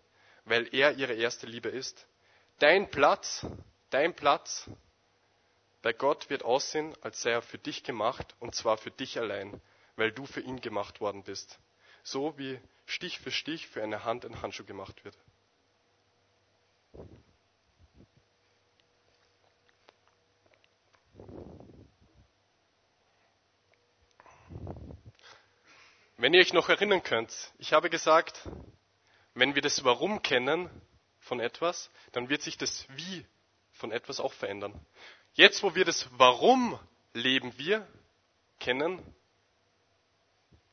weil 0.44 0.72
er 0.72 0.92
ihre 0.92 1.14
erste 1.14 1.44
Liebe 1.48 1.68
ist. 1.70 2.06
Dein 2.60 2.88
Platz, 2.88 3.44
dein 3.90 4.14
Platz 4.14 4.70
bei 5.82 5.92
Gott 5.92 6.30
wird 6.30 6.44
aussehen, 6.44 6.94
als 7.00 7.20
sei 7.22 7.32
er 7.32 7.42
für 7.42 7.58
dich 7.58 7.82
gemacht, 7.82 8.36
und 8.38 8.54
zwar 8.54 8.76
für 8.78 8.92
dich 8.92 9.18
allein, 9.18 9.60
weil 9.96 10.12
du 10.12 10.24
für 10.24 10.40
ihn 10.40 10.60
gemacht 10.60 11.00
worden 11.00 11.24
bist. 11.24 11.58
So 12.04 12.38
wie 12.38 12.60
Stich 12.86 13.18
für 13.18 13.32
Stich 13.32 13.66
für 13.66 13.82
eine 13.82 14.04
Hand 14.04 14.24
ein 14.24 14.40
Handschuh 14.40 14.64
gemacht 14.64 15.04
wird. 15.04 15.18
Wenn 26.18 26.32
ihr 26.32 26.40
euch 26.40 26.54
noch 26.54 26.70
erinnern 26.70 27.02
könnt, 27.02 27.52
ich 27.58 27.74
habe 27.74 27.90
gesagt, 27.90 28.48
wenn 29.34 29.54
wir 29.54 29.60
das 29.60 29.84
Warum 29.84 30.22
kennen 30.22 30.70
von 31.20 31.40
etwas, 31.40 31.90
dann 32.12 32.30
wird 32.30 32.40
sich 32.40 32.56
das 32.56 32.86
Wie 32.96 33.26
von 33.72 33.92
etwas 33.92 34.18
auch 34.18 34.32
verändern. 34.32 34.74
Jetzt, 35.34 35.62
wo 35.62 35.74
wir 35.74 35.84
das 35.84 36.08
Warum 36.12 36.78
leben 37.12 37.56
wir 37.58 37.86
kennen, 38.60 38.98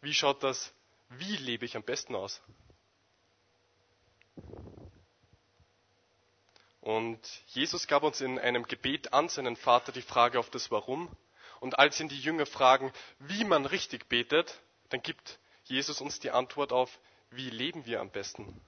wie 0.01 0.13
schaut 0.13 0.43
das 0.43 0.73
Wie 1.09 1.35
lebe 1.35 1.65
ich 1.65 1.75
am 1.75 1.83
besten 1.83 2.15
aus? 2.15 2.41
Und 6.79 7.19
Jesus 7.47 7.87
gab 7.87 8.03
uns 8.03 8.21
in 8.21 8.39
einem 8.39 8.63
Gebet 8.63 9.11
an 9.13 9.27
seinen 9.27 9.57
Vater 9.57 9.91
die 9.91 10.01
Frage 10.01 10.39
auf 10.39 10.49
das 10.49 10.71
Warum. 10.71 11.13
Und 11.59 11.79
als 11.79 11.99
ihn 11.99 12.09
die 12.09 12.19
Jünger 12.19 12.45
fragen, 12.45 12.91
wie 13.19 13.43
man 13.43 13.65
richtig 13.65 14.07
betet, 14.09 14.61
dann 14.93 15.01
gibt 15.01 15.39
Jesus 15.63 16.01
uns 16.01 16.19
die 16.19 16.29
Antwort 16.29 16.71
auf, 16.71 16.99
wie 17.31 17.49
leben 17.49 17.87
wir 17.87 17.99
am 17.99 18.11
besten. 18.11 18.61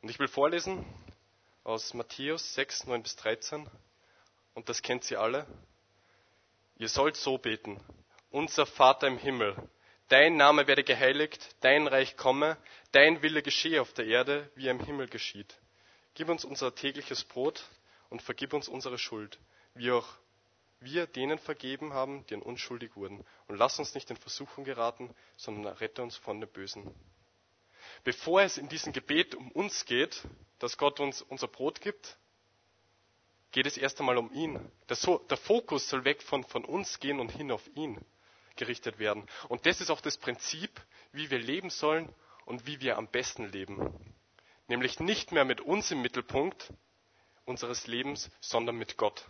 Und 0.00 0.08
ich 0.08 0.18
will 0.18 0.26
vorlesen 0.26 0.84
aus 1.62 1.94
Matthäus 1.94 2.54
6, 2.54 2.88
9 2.88 3.00
bis 3.04 3.14
13. 3.14 3.70
Und 4.54 4.68
das 4.68 4.82
kennt 4.82 5.04
sie 5.04 5.16
alle. 5.16 5.46
Ihr 6.78 6.88
sollt 6.88 7.14
so 7.14 7.38
beten. 7.38 7.80
Unser 8.32 8.66
Vater 8.66 9.06
im 9.06 9.18
Himmel, 9.18 9.54
dein 10.08 10.36
Name 10.36 10.66
werde 10.66 10.82
geheiligt, 10.82 11.54
dein 11.60 11.86
Reich 11.86 12.16
komme, 12.16 12.56
dein 12.90 13.22
Wille 13.22 13.42
geschehe 13.42 13.80
auf 13.80 13.92
der 13.92 14.06
Erde, 14.06 14.50
wie 14.56 14.66
er 14.66 14.72
im 14.72 14.84
Himmel 14.84 15.06
geschieht. 15.06 15.60
Gib 16.14 16.28
uns 16.28 16.44
unser 16.44 16.74
tägliches 16.74 17.22
Brot 17.22 17.62
und 18.10 18.20
vergib 18.20 18.52
uns 18.52 18.66
unsere 18.66 18.98
Schuld, 18.98 19.38
wie 19.74 19.92
auch 19.92 20.08
wir 20.84 21.06
denen 21.06 21.38
vergeben 21.38 21.92
haben, 21.92 22.26
die 22.26 22.34
an 22.34 22.42
unschuldig 22.42 22.96
wurden. 22.96 23.24
Und 23.46 23.56
lass 23.56 23.78
uns 23.78 23.94
nicht 23.94 24.10
in 24.10 24.16
Versuchung 24.16 24.64
geraten, 24.64 25.14
sondern 25.36 25.74
rette 25.74 26.02
uns 26.02 26.16
von 26.16 26.40
dem 26.40 26.50
Bösen. 26.50 26.94
Bevor 28.04 28.42
es 28.42 28.58
in 28.58 28.68
diesem 28.68 28.92
Gebet 28.92 29.34
um 29.34 29.50
uns 29.52 29.84
geht, 29.84 30.22
dass 30.58 30.78
Gott 30.78 31.00
uns 31.00 31.22
unser 31.22 31.48
Brot 31.48 31.80
gibt, 31.80 32.18
geht 33.52 33.66
es 33.66 33.76
erst 33.76 34.00
einmal 34.00 34.18
um 34.18 34.32
ihn. 34.32 34.58
Der 34.88 35.36
Fokus 35.36 35.88
soll 35.88 36.04
weg 36.04 36.22
von, 36.22 36.42
von 36.44 36.64
uns 36.64 37.00
gehen 37.00 37.20
und 37.20 37.30
hin 37.30 37.52
auf 37.52 37.68
ihn 37.74 38.00
gerichtet 38.56 38.98
werden. 38.98 39.26
Und 39.48 39.66
das 39.66 39.80
ist 39.80 39.90
auch 39.90 40.00
das 40.00 40.18
Prinzip, 40.18 40.80
wie 41.12 41.30
wir 41.30 41.38
leben 41.38 41.70
sollen 41.70 42.12
und 42.44 42.66
wie 42.66 42.80
wir 42.80 42.98
am 42.98 43.08
besten 43.08 43.46
leben. 43.46 44.14
Nämlich 44.68 45.00
nicht 45.00 45.32
mehr 45.32 45.44
mit 45.44 45.60
uns 45.60 45.90
im 45.90 46.02
Mittelpunkt 46.02 46.72
unseres 47.44 47.86
Lebens, 47.86 48.30
sondern 48.40 48.76
mit 48.76 48.96
Gott. 48.96 49.26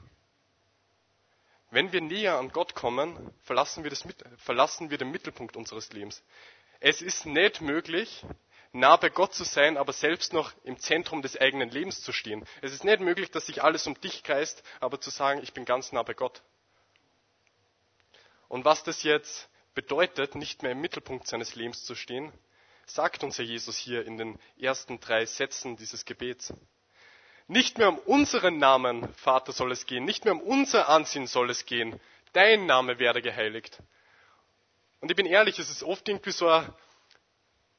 Wenn 1.72 1.90
wir 1.90 2.02
näher 2.02 2.36
an 2.36 2.50
Gott 2.50 2.74
kommen, 2.74 3.32
verlassen 3.44 3.82
wir, 3.82 3.88
das, 3.88 4.06
verlassen 4.36 4.90
wir 4.90 4.98
den 4.98 5.10
Mittelpunkt 5.10 5.56
unseres 5.56 5.90
Lebens. 5.90 6.22
Es 6.80 7.00
ist 7.00 7.24
nicht 7.24 7.62
möglich, 7.62 8.26
nah 8.72 8.96
bei 8.96 9.08
Gott 9.08 9.32
zu 9.32 9.44
sein, 9.44 9.78
aber 9.78 9.94
selbst 9.94 10.34
noch 10.34 10.52
im 10.64 10.78
Zentrum 10.78 11.22
des 11.22 11.40
eigenen 11.40 11.70
Lebens 11.70 12.02
zu 12.02 12.12
stehen. 12.12 12.44
Es 12.60 12.74
ist 12.74 12.84
nicht 12.84 13.00
möglich, 13.00 13.30
dass 13.30 13.46
sich 13.46 13.62
alles 13.62 13.86
um 13.86 13.98
dich 13.98 14.22
kreist, 14.22 14.62
aber 14.80 15.00
zu 15.00 15.08
sagen, 15.08 15.40
ich 15.42 15.54
bin 15.54 15.64
ganz 15.64 15.92
nah 15.92 16.02
bei 16.02 16.12
Gott. 16.12 16.42
Und 18.48 18.66
was 18.66 18.84
das 18.84 19.02
jetzt 19.02 19.48
bedeutet, 19.74 20.34
nicht 20.34 20.62
mehr 20.62 20.72
im 20.72 20.80
Mittelpunkt 20.82 21.26
seines 21.26 21.54
Lebens 21.54 21.86
zu 21.86 21.94
stehen, 21.94 22.34
sagt 22.84 23.24
uns 23.24 23.38
Herr 23.38 23.46
Jesus 23.46 23.78
hier 23.78 24.06
in 24.06 24.18
den 24.18 24.38
ersten 24.58 25.00
drei 25.00 25.24
Sätzen 25.24 25.78
dieses 25.78 26.04
Gebets. 26.04 26.52
Nicht 27.52 27.76
mehr 27.76 27.90
um 27.90 27.98
unseren 27.98 28.56
Namen, 28.56 29.12
Vater, 29.12 29.52
soll 29.52 29.72
es 29.72 29.84
gehen, 29.84 30.06
nicht 30.06 30.24
mehr 30.24 30.32
um 30.32 30.40
unser 30.40 30.88
Ansehen 30.88 31.26
soll 31.26 31.50
es 31.50 31.66
gehen. 31.66 32.00
Dein 32.32 32.64
Name 32.64 32.98
werde 32.98 33.20
geheiligt. 33.20 33.78
Und 35.02 35.10
ich 35.10 35.16
bin 35.18 35.26
ehrlich, 35.26 35.58
es 35.58 35.68
ist 35.68 35.82
oft 35.82 36.08
irgendwie 36.08 36.30
so 36.30 36.48
ein 36.48 36.72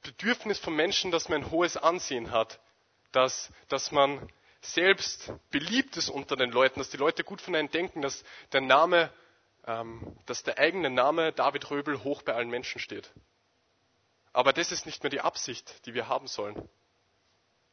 Bedürfnis 0.04 0.60
von 0.60 0.76
Menschen, 0.76 1.10
dass 1.10 1.28
man 1.28 1.42
ein 1.42 1.50
hohes 1.50 1.76
Ansehen 1.76 2.30
hat, 2.30 2.60
dass, 3.14 3.50
dass 3.68 3.92
man 3.92 4.32
selbst 4.62 5.34
beliebt 5.50 5.98
ist 5.98 6.10
unter 6.10 6.36
den 6.36 6.52
Leuten, 6.52 6.80
dass 6.80 6.92
die 6.92 6.98
Leute 6.98 7.24
gut 7.24 7.42
von 7.42 7.56
einem 7.56 7.72
denken, 7.72 8.04
dass 8.04 8.24
der 8.52 8.62
Name, 8.62 9.12
ähm, 9.66 10.16
dass 10.28 10.44
der 10.44 10.60
eigene 10.60 10.92
Name 10.92 11.34
David 11.34 11.72
Röbel 11.72 12.04
hoch 12.04 12.22
bei 12.22 12.36
allen 12.36 12.52
Menschen 12.52 12.80
steht. 12.80 13.10
Aber 14.34 14.54
das 14.54 14.72
ist 14.72 14.86
nicht 14.86 15.02
mehr 15.02 15.10
die 15.10 15.22
Absicht, 15.22 15.84
die 15.88 15.96
wir 15.96 16.08
haben 16.08 16.28
sollen. 16.28 16.70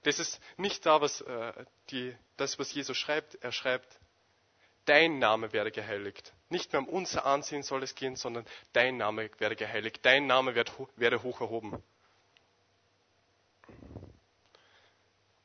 Das 0.03 0.19
ist 0.19 0.41
nicht 0.57 0.87
da, 0.87 1.01
was, 1.01 1.21
äh, 1.21 1.65
die, 1.91 2.17
das, 2.37 2.59
was 2.59 2.73
Jesus 2.73 2.97
schreibt. 2.97 3.35
Er 3.37 3.53
schreibt, 3.53 4.01
dein 4.87 5.19
Name 5.19 5.53
werde 5.53 5.71
geheiligt. 5.71 6.33
Nicht 6.49 6.73
mehr 6.73 6.81
um 6.81 6.89
unser 6.89 7.27
Ansehen 7.27 7.63
soll 7.63 7.83
es 7.83 7.95
gehen, 7.95 8.17
sondern 8.17 8.47
dein 8.73 8.97
Name 8.97 9.31
werde 9.39 9.57
geheiligt. 9.57 10.01
Dein 10.03 10.27
Name 10.27 10.55
werde 10.55 11.23
hoch 11.23 11.41
erhoben. 11.41 11.83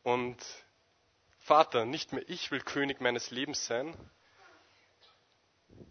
Und 0.04 0.38
Vater, 1.40 1.86
nicht 1.86 2.14
mehr 2.14 2.28
ich 2.28 2.50
will 2.52 2.62
König 2.62 3.02
meines 3.02 3.32
Lebens 3.32 3.66
sein. 3.66 3.96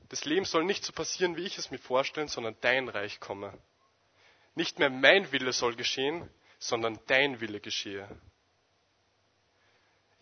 Das 0.09 0.24
Leben 0.24 0.44
soll 0.44 0.64
nicht 0.64 0.85
so 0.85 0.92
passieren, 0.92 1.37
wie 1.37 1.44
ich 1.44 1.59
es 1.59 1.70
mir 1.70 1.79
vorstelle, 1.79 2.29
sondern 2.29 2.57
dein 2.61 2.88
Reich 2.88 3.20
komme. 3.20 3.57
Nicht 4.55 4.79
mehr 4.79 4.90
mein 4.90 5.31
Wille 5.33 5.53
soll 5.53 5.74
geschehen, 5.74 6.29
sondern 6.59 6.98
dein 7.07 7.40
Wille 7.40 7.61
geschehe. 7.61 8.09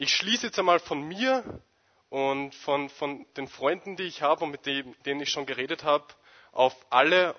Ich 0.02 0.16
schließe 0.16 0.46
jetzt 0.48 0.58
einmal 0.58 0.80
von 0.80 1.00
mir 1.06 1.62
und 2.10 2.56
von, 2.56 2.88
von 2.88 3.24
den 3.36 3.46
Freunden, 3.46 3.94
die 3.94 4.02
ich 4.02 4.20
habe 4.20 4.42
und 4.44 4.50
mit 4.50 4.66
denen 4.66 5.20
ich 5.20 5.30
schon 5.30 5.46
geredet 5.46 5.84
habe, 5.84 6.04
auf 6.50 6.74
alle 6.90 7.36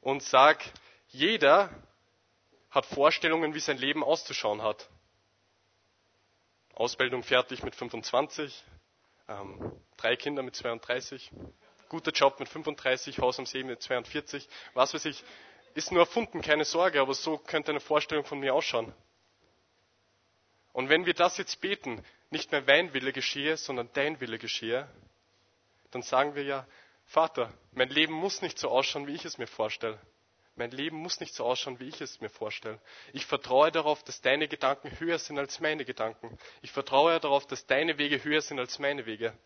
und 0.00 0.22
sage, 0.22 0.60
jeder 1.08 1.70
hat 2.70 2.86
Vorstellungen, 2.86 3.52
wie 3.52 3.58
sein 3.58 3.78
Leben 3.78 4.04
auszuschauen 4.04 4.62
hat. 4.62 4.88
Ausbildung 6.76 7.24
fertig 7.24 7.64
mit 7.64 7.74
25, 7.74 8.62
ähm, 9.26 9.72
drei 9.96 10.14
Kinder 10.14 10.44
mit 10.44 10.54
32, 10.54 11.32
guter 11.88 12.12
Job 12.12 12.38
mit 12.38 12.48
35, 12.48 13.18
Haus 13.18 13.40
am 13.40 13.46
See 13.46 13.64
mit 13.64 13.82
42, 13.82 14.48
was 14.74 14.94
weiß 14.94 15.04
ich, 15.06 15.24
ist 15.74 15.90
nur 15.90 16.02
erfunden, 16.02 16.42
keine 16.42 16.64
Sorge, 16.64 17.00
aber 17.00 17.12
so 17.14 17.38
könnte 17.38 17.72
eine 17.72 17.80
Vorstellung 17.80 18.24
von 18.24 18.38
mir 18.38 18.54
ausschauen. 18.54 18.94
Und 20.78 20.90
wenn 20.90 21.06
wir 21.06 21.14
das 21.14 21.36
jetzt 21.38 21.60
beten, 21.60 22.04
nicht 22.30 22.52
mehr 22.52 22.62
mein 22.64 22.94
Wille 22.94 23.12
geschehe, 23.12 23.56
sondern 23.56 23.90
dein 23.94 24.20
Wille 24.20 24.38
geschehe, 24.38 24.88
dann 25.90 26.02
sagen 26.02 26.36
wir 26.36 26.44
ja, 26.44 26.68
Vater, 27.04 27.52
mein 27.72 27.88
Leben 27.88 28.14
muss 28.14 28.42
nicht 28.42 28.60
so 28.60 28.68
ausschauen, 28.68 29.08
wie 29.08 29.14
ich 29.16 29.24
es 29.24 29.38
mir 29.38 29.48
vorstelle. 29.48 29.98
Mein 30.54 30.70
Leben 30.70 30.98
muss 30.98 31.18
nicht 31.18 31.34
so 31.34 31.44
ausschauen, 31.44 31.80
wie 31.80 31.88
ich 31.88 32.00
es 32.00 32.20
mir 32.20 32.28
vorstelle. 32.30 32.80
Ich 33.12 33.26
vertraue 33.26 33.72
darauf, 33.72 34.04
dass 34.04 34.20
deine 34.20 34.46
Gedanken 34.46 34.96
höher 35.00 35.18
sind 35.18 35.36
als 35.36 35.58
meine 35.58 35.84
Gedanken. 35.84 36.38
Ich 36.62 36.70
vertraue 36.70 37.18
darauf, 37.18 37.44
dass 37.44 37.66
deine 37.66 37.98
Wege 37.98 38.22
höher 38.22 38.40
sind 38.40 38.60
als 38.60 38.78
meine 38.78 39.04
Wege. 39.04 39.36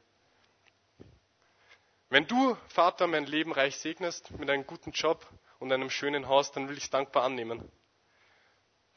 Wenn 2.11 2.27
du, 2.27 2.59
Vater, 2.69 3.07
mein 3.07 3.25
Leben 3.25 3.53
reich 3.53 3.79
segnest 3.79 4.31
mit 4.33 4.51
einem 4.51 4.67
guten 4.67 4.91
Job 4.91 5.27
und 5.61 5.73
einem 5.73 5.89
schönen 5.89 6.29
Haus, 6.29 6.53
dann 6.53 6.69
will 6.69 6.77
ich 6.77 6.85
es 6.85 6.91
dankbar 6.91 7.23
annehmen. 7.23 7.73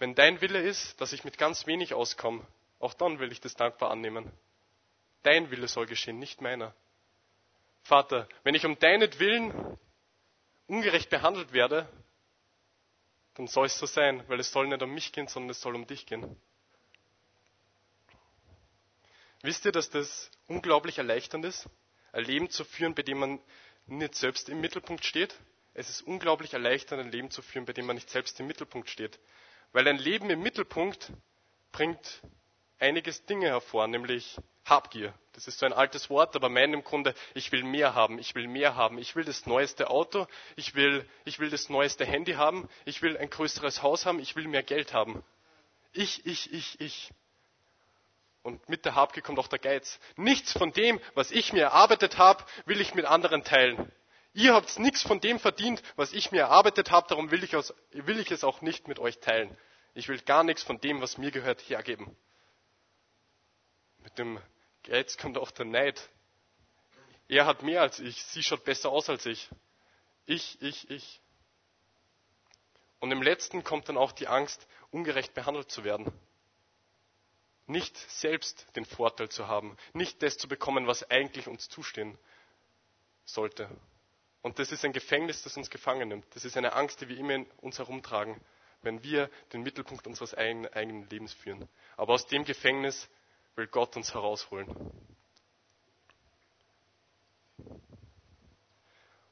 Wenn 0.06 0.13
dein 0.13 0.39
Wille 0.39 0.62
ist, 0.62 1.02
dass 1.02 1.13
ich 1.13 1.24
mit 1.24 1.39
ganz 1.39 1.65
wenig 1.65 1.96
auskomme, 1.96 2.46
Auch 2.78 2.94
dann 2.94 3.18
will 3.18 3.32
ich 3.32 3.41
das 3.41 3.56
dankbar 3.56 3.89
annehmen. 3.89 4.32
Dein 5.24 5.50
Wille 5.50 5.68
soll 5.68 5.88
geschehen, 5.88 6.20
nicht 6.20 6.41
meiner. 6.41 6.76
Vater, 7.82 8.30
wenn 8.44 8.54
ich 8.54 8.68
um 8.68 8.78
deinetwillen 8.78 9.80
ungerecht 10.68 11.10
behandelt 11.10 11.54
werde, 11.54 11.89
dann 13.34 13.48
soll 13.48 13.65
es 13.65 13.80
so 13.80 13.88
sein, 13.88 14.24
weil 14.30 14.39
es 14.39 14.52
soll 14.52 14.68
nicht 14.68 14.84
um 14.84 14.94
mich 14.94 15.12
gehen, 15.12 15.28
sondern 15.28 15.50
es 15.50 15.62
soll 15.62 15.74
um 15.74 15.88
dich 15.88 16.06
gehen. 16.06 16.39
Wisst 19.41 19.65
ihr, 19.65 19.72
dass 19.72 19.89
das 19.89 20.30
unglaublich 20.46 21.00
erleichternd 21.00 21.46
ist, 21.46 21.68
ein 22.12 22.26
Leben 22.26 22.52
zu 22.52 22.63
führen, 22.63 22.94
bei 22.94 23.02
dem 23.02 23.18
man 23.18 23.39
nicht 23.88 24.13
selbst 24.13 24.50
im 24.50 24.62
Mittelpunkt 24.62 25.04
steht? 25.04 25.36
Es 25.74 25.89
ist 25.89 26.04
unglaublich 26.04 26.54
erleichternd, 26.54 27.02
ein 27.04 27.12
Leben 27.12 27.32
zu 27.32 27.41
führen, 27.41 27.65
bei 27.65 27.74
dem 27.74 27.88
man 27.88 27.96
nicht 27.96 28.12
selbst 28.12 28.39
im 28.39 28.46
Mittelpunkt 28.46 28.88
steht. 28.91 29.18
Weil 29.71 29.88
ein 29.88 29.97
Leben 29.97 30.30
im 30.30 30.41
Mittelpunkt 30.41 31.12
bringt 31.71 32.21
einiges 32.80 33.25
Dinge 33.25 33.47
hervor, 33.47 33.88
nämlich 33.88 34.38
Habgier. 34.65 35.13
Das 35.34 35.47
ist 35.47 35.60
so 35.60 35.65
ein 35.65 35.73
altes 35.73 36.10
Wort, 36.10 36.36
aber 36.36 36.49
mein 36.49 36.73
im 36.73 36.84
Grunde, 36.84 37.13
ich 37.34 37.51
will 37.51 37.63
mehr 37.63 37.93
haben, 37.93 38.17
ich 38.19 38.34
will 38.36 38.47
mehr 38.47 38.75
haben, 38.75 38.97
ich 38.97 39.15
will 39.15 39.23
das 39.23 39.45
neueste 39.45 39.89
Auto, 39.89 40.28
ich 40.56 40.73
will, 40.75 41.08
ich 41.23 41.39
will 41.39 41.49
das 41.49 41.69
neueste 41.69 42.06
Handy 42.06 42.34
haben, 42.34 42.67
ich 42.86 43.01
will 43.01 43.17
ein 43.17 43.30
größeres 43.30 43.84
Haus 43.84 44.06
haben, 44.06 44.19
ich 44.19 44.36
will 44.36 44.47
mehr 44.47 44.63
Geld 44.63 44.93
haben. 44.93 45.23
Ich, 45.93 46.25
ich, 46.25 46.51
ich, 46.51 46.80
ich. 46.82 47.12
Und 48.43 48.67
mit 48.69 48.86
der 48.86 48.95
Habgier 48.95 49.23
kommt 49.23 49.39
auch 49.39 49.47
der 49.47 49.60
Geiz. 49.60 49.99
Nichts 50.15 50.54
von 50.54 50.71
dem, 50.71 50.99
was 51.13 51.32
ich 51.32 51.54
mir 51.54 51.63
erarbeitet 51.63 52.17
habe, 52.17 52.43
will 52.65 52.82
ich 52.82 52.95
mit 52.95 53.06
anderen 53.06 53.43
teilen. 53.43 53.91
Ihr 54.36 54.54
habt 54.54 54.78
nichts 54.80 55.02
von 55.02 55.21
dem 55.21 55.39
verdient, 55.39 55.82
was 55.95 56.12
ich 56.12 56.32
mir 56.32 56.41
erarbeitet 56.41 56.91
habe, 56.91 57.08
darum 57.08 57.32
will 57.32 57.43
ich, 57.43 57.56
aus, 57.56 57.74
will 57.91 58.19
ich 58.19 58.32
es 58.32 58.43
auch 58.43 58.62
nicht 58.62 58.88
mit 58.88 59.00
euch 59.00 59.19
teilen. 59.19 59.58
Ich 59.93 60.10
will 60.10 60.19
gar 60.19 60.43
nichts 60.43 60.62
von 60.62 60.80
dem, 60.82 61.00
was 61.02 61.17
mir 61.17 61.32
gehört, 61.32 61.62
hergeben. 61.62 62.17
Mit 64.04 64.19
dem 64.19 64.39
Jetzt 64.88 65.19
kommt 65.19 65.38
auch 65.38 65.52
der 65.52 65.65
Neid. 65.65 66.10
Er 67.28 67.45
hat 67.45 67.63
mehr 67.63 67.82
als 67.82 68.00
ich, 68.00 68.24
sie 68.26 68.43
schaut 68.43 68.63
besser 68.65 68.89
aus 68.89 69.10
als 69.10 69.26
ich. 69.26 69.50
Ich, 70.26 70.62
ich, 70.62 70.89
ich. 70.89 71.21
Und 73.00 73.12
im 73.12 73.21
letzten 73.21 73.63
kommt 73.63 73.89
dann 73.89 73.98
auch 73.98 74.12
die 74.12 74.28
Angst, 74.28 74.67
ungerecht 74.91 75.34
behandelt 75.34 75.71
zu 75.71 75.84
werden. 75.84 76.12
Nicht 77.67 77.98
selbst 77.98 78.67
den 78.76 78.86
Vorteil 78.86 79.30
zu 79.30 79.48
haben, 79.48 79.76
nicht 79.93 80.21
das 80.21 80.38
zu 80.38 80.48
bekommen, 80.48 80.88
was 80.88 81.10
eigentlich 81.10 81.48
uns 81.48 81.67
zustehen 81.67 82.17
sollte. 83.24 83.69
Und 84.45 84.60
das 84.60 84.71
ist 84.71 84.86
ein 84.86 84.93
Gefängnis, 84.93 85.41
das 85.41 85.58
uns 85.58 85.71
gefangen 85.71 86.08
nimmt. 86.08 86.23
Das 86.36 86.45
ist 86.45 86.55
eine 86.55 86.73
Angst, 86.73 87.01
die 87.01 87.10
wir 87.10 87.17
immer 87.17 87.34
in 87.34 87.47
uns 87.62 87.79
herumtragen, 87.79 88.39
wenn 88.84 89.01
wir 89.01 89.31
den 89.51 89.63
Mittelpunkt 89.63 90.05
unseres 90.05 90.36
eigenen 90.36 91.10
Lebens 91.10 91.34
führen. 91.34 91.67
Aber 91.97 92.13
aus 92.13 92.27
dem 92.27 92.45
Gefängnis 92.45 93.10
will 93.55 93.65
Gott 93.65 93.97
uns 93.97 94.13
herausholen. 94.13 94.67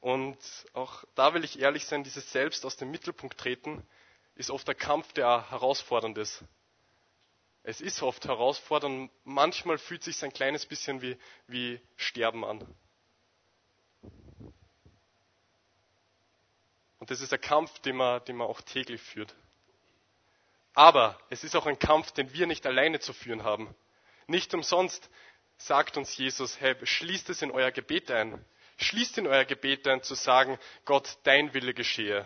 Und 0.02 0.39
auch 0.73 1.04
da 1.13 1.36
will 1.36 1.43
ich 1.43 1.60
ehrlich 1.60 1.86
sein, 1.86 2.04
dieses 2.04 2.32
Selbst 2.32 2.65
aus 2.65 2.78
dem 2.78 2.89
Mittelpunkt 2.89 3.38
treten 3.38 3.86
ist 4.34 4.49
oft 4.49 4.67
ein 4.67 4.78
Kampf, 4.78 5.13
der 5.13 5.52
herausfordernd 5.52 6.17
ist. 6.17 6.43
Es 7.62 7.82
ist 7.82 8.02
oft 8.02 8.26
herausfordernd, 8.26 9.12
manchmal 9.26 9.78
fühlt 9.78 10.02
es 10.02 10.06
sich 10.06 10.23
ein 10.26 10.34
kleines 10.34 10.65
bisschen 10.65 11.04
wie, 11.04 11.19
wie 11.45 11.80
Sterben 11.97 12.43
an. 12.43 12.67
Und 17.04 17.12
das 17.12 17.20
ist 17.20 17.34
ein 17.34 17.42
Kampf, 17.42 17.80
den 17.80 17.98
man, 17.98 18.24
den 18.24 18.38
man 18.38 18.48
auch 18.48 18.62
täglich 18.62 19.02
führt. 19.02 19.36
Aber 20.74 21.20
es 21.30 21.44
ist 21.44 21.54
auch 21.54 21.66
ein 21.66 21.78
Kampf, 21.78 22.13
den 22.13 22.32
wir 22.32 22.48
nicht 22.48 22.66
alleine 22.66 23.02
zu 23.02 23.12
führen 23.12 23.44
haben. 23.44 23.76
Nicht 24.26 24.54
umsonst 24.54 25.10
sagt 25.58 25.98
uns 25.98 26.16
Jesus, 26.16 26.62
hey, 26.62 26.78
schließt 26.82 27.30
es 27.30 27.42
in 27.42 27.52
euer 27.52 27.72
Gebet 27.72 28.10
ein. 28.10 28.46
Schließt 28.78 29.18
in 29.18 29.28
euer 29.28 29.44
Gebet 29.44 29.86
ein 29.86 30.02
zu 30.02 30.16
sagen, 30.16 30.58
Gott, 30.86 31.18
dein 31.24 31.54
Wille 31.54 31.74
geschehe. 31.74 32.26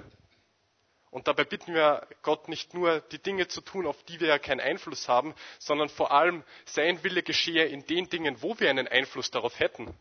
Und 1.09 1.27
dabei 1.27 1.43
bitten 1.43 1.73
wir 1.73 2.07
Gott 2.21 2.47
nicht 2.47 2.75
nur, 2.75 2.99
die 2.99 3.17
Dinge 3.17 3.47
zu 3.47 3.61
tun, 3.61 3.87
auf 3.87 4.03
die 4.03 4.19
wir 4.19 4.27
ja 4.27 4.37
keinen 4.37 4.61
Einfluss 4.61 5.07
haben, 5.07 5.33
sondern 5.57 5.89
vor 5.89 6.11
allem, 6.11 6.43
sein 6.65 7.03
Wille 7.03 7.23
geschehe 7.23 7.65
in 7.65 7.83
den 7.87 8.09
Dingen, 8.09 8.43
wo 8.43 8.59
wir 8.59 8.69
einen 8.69 8.87
Einfluss 8.87 9.31
darauf 9.31 9.57
hätten. 9.57 9.97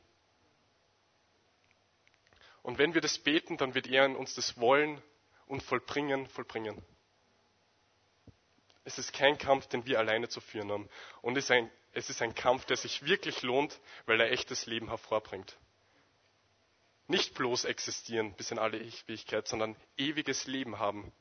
Und 2.66 2.78
wenn 2.78 2.94
wir 2.94 3.00
das 3.00 3.16
beten, 3.16 3.56
dann 3.56 3.76
wird 3.76 3.86
er 3.86 4.04
in 4.06 4.16
uns 4.16 4.34
das 4.34 4.58
Wollen 4.58 5.00
und 5.46 5.62
Vollbringen 5.62 6.26
vollbringen. 6.26 6.84
Es 8.82 8.98
ist 8.98 9.12
kein 9.12 9.38
Kampf, 9.38 9.68
den 9.68 9.86
wir 9.86 10.00
alleine 10.00 10.28
zu 10.28 10.40
führen 10.40 10.72
haben. 10.72 10.88
Und 11.22 11.38
es 11.38 11.44
ist 11.44 11.52
ein, 11.52 11.70
es 11.92 12.10
ist 12.10 12.22
ein 12.22 12.34
Kampf, 12.34 12.64
der 12.64 12.76
sich 12.76 13.04
wirklich 13.04 13.42
lohnt, 13.42 13.78
weil 14.06 14.20
er 14.20 14.32
echtes 14.32 14.66
Leben 14.66 14.88
hervorbringt. 14.88 15.56
Nicht 17.06 17.34
bloß 17.34 17.66
existieren 17.66 18.34
bis 18.34 18.50
in 18.50 18.58
alle 18.58 18.80
Ewigkeit, 18.80 19.46
sondern 19.46 19.76
ewiges 19.96 20.48
Leben 20.48 20.80
haben. 20.80 21.12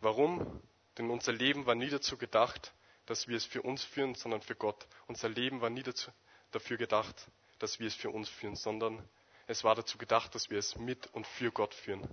Warum? 0.00 0.62
Denn 0.98 1.08
unser 1.08 1.32
Leben 1.32 1.64
war 1.64 1.74
nie 1.74 1.88
dazu 1.88 2.18
gedacht, 2.18 2.74
dass 3.06 3.28
wir 3.28 3.38
es 3.38 3.46
für 3.46 3.62
uns 3.62 3.82
führen, 3.82 4.14
sondern 4.14 4.42
für 4.42 4.56
Gott. 4.56 4.86
Unser 5.06 5.30
Leben 5.30 5.62
war 5.62 5.70
nie 5.70 5.82
dazu, 5.82 6.12
dafür 6.54 6.76
gedacht, 6.76 7.26
dass 7.58 7.80
wir 7.80 7.86
es 7.86 7.94
für 7.94 8.10
uns 8.10 8.28
führen, 8.28 8.56
sondern 8.56 9.02
es 9.46 9.64
war 9.64 9.74
dazu 9.74 9.98
gedacht, 9.98 10.34
dass 10.34 10.50
wir 10.50 10.58
es 10.58 10.76
mit 10.76 11.08
und 11.14 11.26
für 11.26 11.50
Gott 11.50 11.74
führen. 11.74 12.08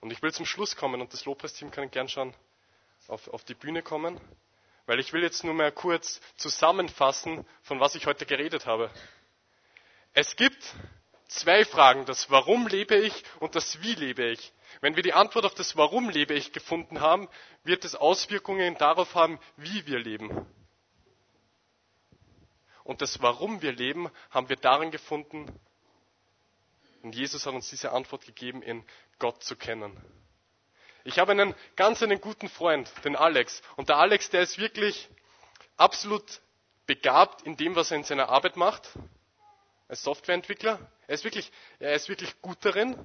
Und 0.00 0.12
ich 0.12 0.22
will 0.22 0.32
zum 0.32 0.46
Schluss 0.46 0.76
kommen 0.76 1.00
und 1.00 1.12
das 1.12 1.24
Lobpreisteam 1.24 1.70
kann 1.70 1.90
gern 1.90 2.08
schon 2.08 2.34
auf, 3.08 3.28
auf 3.28 3.44
die 3.44 3.54
Bühne 3.54 3.82
kommen, 3.82 4.20
weil 4.86 4.98
ich 4.98 5.12
will 5.12 5.22
jetzt 5.22 5.44
nur 5.44 5.54
mal 5.54 5.72
kurz 5.72 6.20
zusammenfassen, 6.36 7.46
von 7.62 7.80
was 7.80 7.94
ich 7.94 8.06
heute 8.06 8.26
geredet 8.26 8.66
habe. 8.66 8.90
Es 10.12 10.36
gibt 10.36 10.74
zwei 11.28 11.64
Fragen, 11.64 12.04
das 12.04 12.30
Warum 12.30 12.66
lebe 12.66 12.96
ich 12.96 13.24
und 13.40 13.54
das 13.54 13.80
Wie 13.80 13.94
lebe 13.94 14.24
ich. 14.30 14.52
Wenn 14.80 14.96
wir 14.96 15.02
die 15.02 15.12
Antwort 15.12 15.44
auf 15.44 15.54
das 15.54 15.76
Warum 15.76 16.10
lebe 16.10 16.34
ich 16.34 16.52
gefunden 16.52 17.00
haben, 17.00 17.28
wird 17.64 17.84
es 17.84 17.94
Auswirkungen 17.94 18.76
darauf 18.76 19.14
haben, 19.14 19.38
wie 19.56 19.86
wir 19.86 19.98
leben. 19.98 20.46
Und 22.84 23.00
das 23.02 23.22
Warum 23.22 23.62
wir 23.62 23.72
leben, 23.72 24.10
haben 24.30 24.48
wir 24.48 24.56
darin 24.56 24.90
gefunden, 24.90 25.46
und 27.02 27.14
Jesus 27.16 27.46
hat 27.46 27.54
uns 27.54 27.68
diese 27.68 27.92
Antwort 27.92 28.24
gegeben, 28.24 28.62
in 28.62 28.84
Gott 29.18 29.42
zu 29.42 29.56
kennen. 29.56 29.96
Ich 31.04 31.18
habe 31.18 31.32
einen 31.32 31.54
ganz 31.74 32.02
einen 32.02 32.20
guten 32.20 32.48
Freund, 32.48 32.90
den 33.04 33.16
Alex. 33.16 33.60
Und 33.76 33.88
der 33.88 33.96
Alex, 33.96 34.30
der 34.30 34.42
ist 34.42 34.58
wirklich 34.58 35.08
absolut 35.76 36.40
begabt 36.86 37.42
in 37.42 37.56
dem, 37.56 37.74
was 37.74 37.90
er 37.90 37.96
in 37.96 38.04
seiner 38.04 38.28
Arbeit 38.28 38.56
macht. 38.56 38.88
Als 39.88 40.02
Softwareentwickler. 40.04 40.78
Er 41.08 41.14
ist 41.14 41.24
wirklich, 41.24 41.50
er 41.80 41.94
ist 41.94 42.08
wirklich 42.08 42.40
gut 42.40 42.58
darin. 42.64 42.96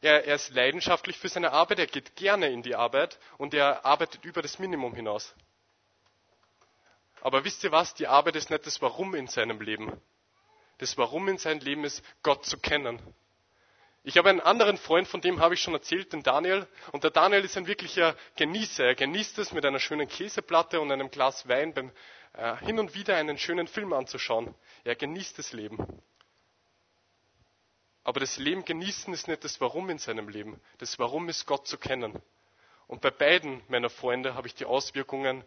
Er, 0.00 0.24
er 0.24 0.36
ist 0.36 0.54
leidenschaftlich 0.54 1.18
für 1.18 1.28
seine 1.28 1.50
Arbeit. 1.52 1.80
Er 1.80 1.86
geht 1.88 2.14
gerne 2.14 2.50
in 2.50 2.62
die 2.62 2.76
Arbeit 2.76 3.18
und 3.36 3.52
er 3.52 3.84
arbeitet 3.84 4.24
über 4.24 4.42
das 4.42 4.60
Minimum 4.60 4.94
hinaus. 4.94 5.34
Aber 7.20 7.44
wisst 7.44 7.64
ihr 7.64 7.72
was? 7.72 7.94
Die 7.94 8.06
Arbeit 8.06 8.36
ist 8.36 8.50
nicht 8.50 8.66
das 8.66 8.80
Warum 8.80 9.14
in 9.14 9.26
seinem 9.26 9.60
Leben. 9.60 10.00
Das 10.78 10.96
Warum 10.96 11.28
in 11.28 11.38
seinem 11.38 11.60
Leben 11.60 11.84
ist, 11.84 12.02
Gott 12.22 12.44
zu 12.44 12.58
kennen. 12.58 13.00
Ich 14.02 14.16
habe 14.16 14.30
einen 14.30 14.40
anderen 14.40 14.78
Freund, 14.78 15.06
von 15.06 15.20
dem 15.20 15.40
habe 15.40 15.54
ich 15.54 15.60
schon 15.60 15.74
erzählt, 15.74 16.14
den 16.14 16.22
Daniel. 16.22 16.66
Und 16.92 17.04
der 17.04 17.10
Daniel 17.10 17.44
ist 17.44 17.58
ein 17.58 17.66
wirklicher 17.66 18.16
Genießer. 18.36 18.84
Er 18.84 18.94
genießt 18.94 19.38
es, 19.38 19.52
mit 19.52 19.66
einer 19.66 19.78
schönen 19.78 20.08
Käseplatte 20.08 20.80
und 20.80 20.90
einem 20.90 21.10
Glas 21.10 21.46
Wein 21.48 21.74
beim 21.74 21.92
äh, 22.32 22.56
hin 22.58 22.78
und 22.78 22.94
wieder 22.94 23.16
einen 23.16 23.36
schönen 23.36 23.66
Film 23.66 23.92
anzuschauen. 23.92 24.54
Er 24.84 24.96
genießt 24.96 25.38
das 25.38 25.52
Leben. 25.52 26.00
Aber 28.02 28.20
das 28.20 28.38
Leben 28.38 28.64
genießen 28.64 29.12
ist 29.12 29.28
nicht 29.28 29.44
das 29.44 29.60
Warum 29.60 29.90
in 29.90 29.98
seinem 29.98 30.28
Leben. 30.28 30.58
Das 30.78 30.98
Warum 30.98 31.28
ist 31.28 31.44
Gott 31.46 31.66
zu 31.66 31.76
kennen. 31.76 32.22
Und 32.86 33.02
bei 33.02 33.10
beiden 33.10 33.62
meiner 33.68 33.90
Freunde 33.90 34.34
habe 34.34 34.48
ich 34.48 34.54
die 34.54 34.64
Auswirkungen, 34.64 35.44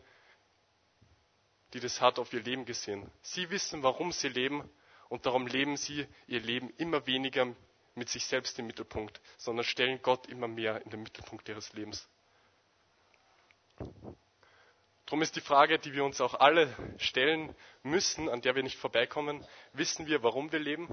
die 1.73 1.79
das 1.79 2.01
hat, 2.01 2.19
auf 2.19 2.31
ihr 2.33 2.41
Leben 2.41 2.65
gesehen. 2.65 3.09
Sie 3.21 3.49
wissen, 3.49 3.83
warum 3.83 4.11
sie 4.11 4.29
leben 4.29 4.69
und 5.09 5.25
darum 5.25 5.47
leben 5.47 5.77
sie 5.77 6.07
ihr 6.27 6.39
Leben 6.39 6.69
immer 6.77 7.05
weniger 7.07 7.53
mit 7.95 8.09
sich 8.09 8.25
selbst 8.25 8.57
im 8.59 8.67
Mittelpunkt, 8.67 9.21
sondern 9.37 9.65
stellen 9.65 10.01
Gott 10.01 10.27
immer 10.27 10.47
mehr 10.47 10.81
in 10.83 10.89
den 10.89 11.03
Mittelpunkt 11.03 11.47
ihres 11.49 11.73
Lebens. 11.73 12.07
Darum 15.05 15.21
ist 15.21 15.35
die 15.35 15.41
Frage, 15.41 15.77
die 15.79 15.93
wir 15.93 16.03
uns 16.03 16.21
auch 16.21 16.33
alle 16.35 16.75
stellen 16.97 17.53
müssen, 17.83 18.29
an 18.29 18.41
der 18.41 18.55
wir 18.55 18.63
nicht 18.63 18.77
vorbeikommen, 18.77 19.45
wissen 19.73 20.07
wir, 20.07 20.23
warum 20.23 20.51
wir 20.51 20.59
leben? 20.59 20.87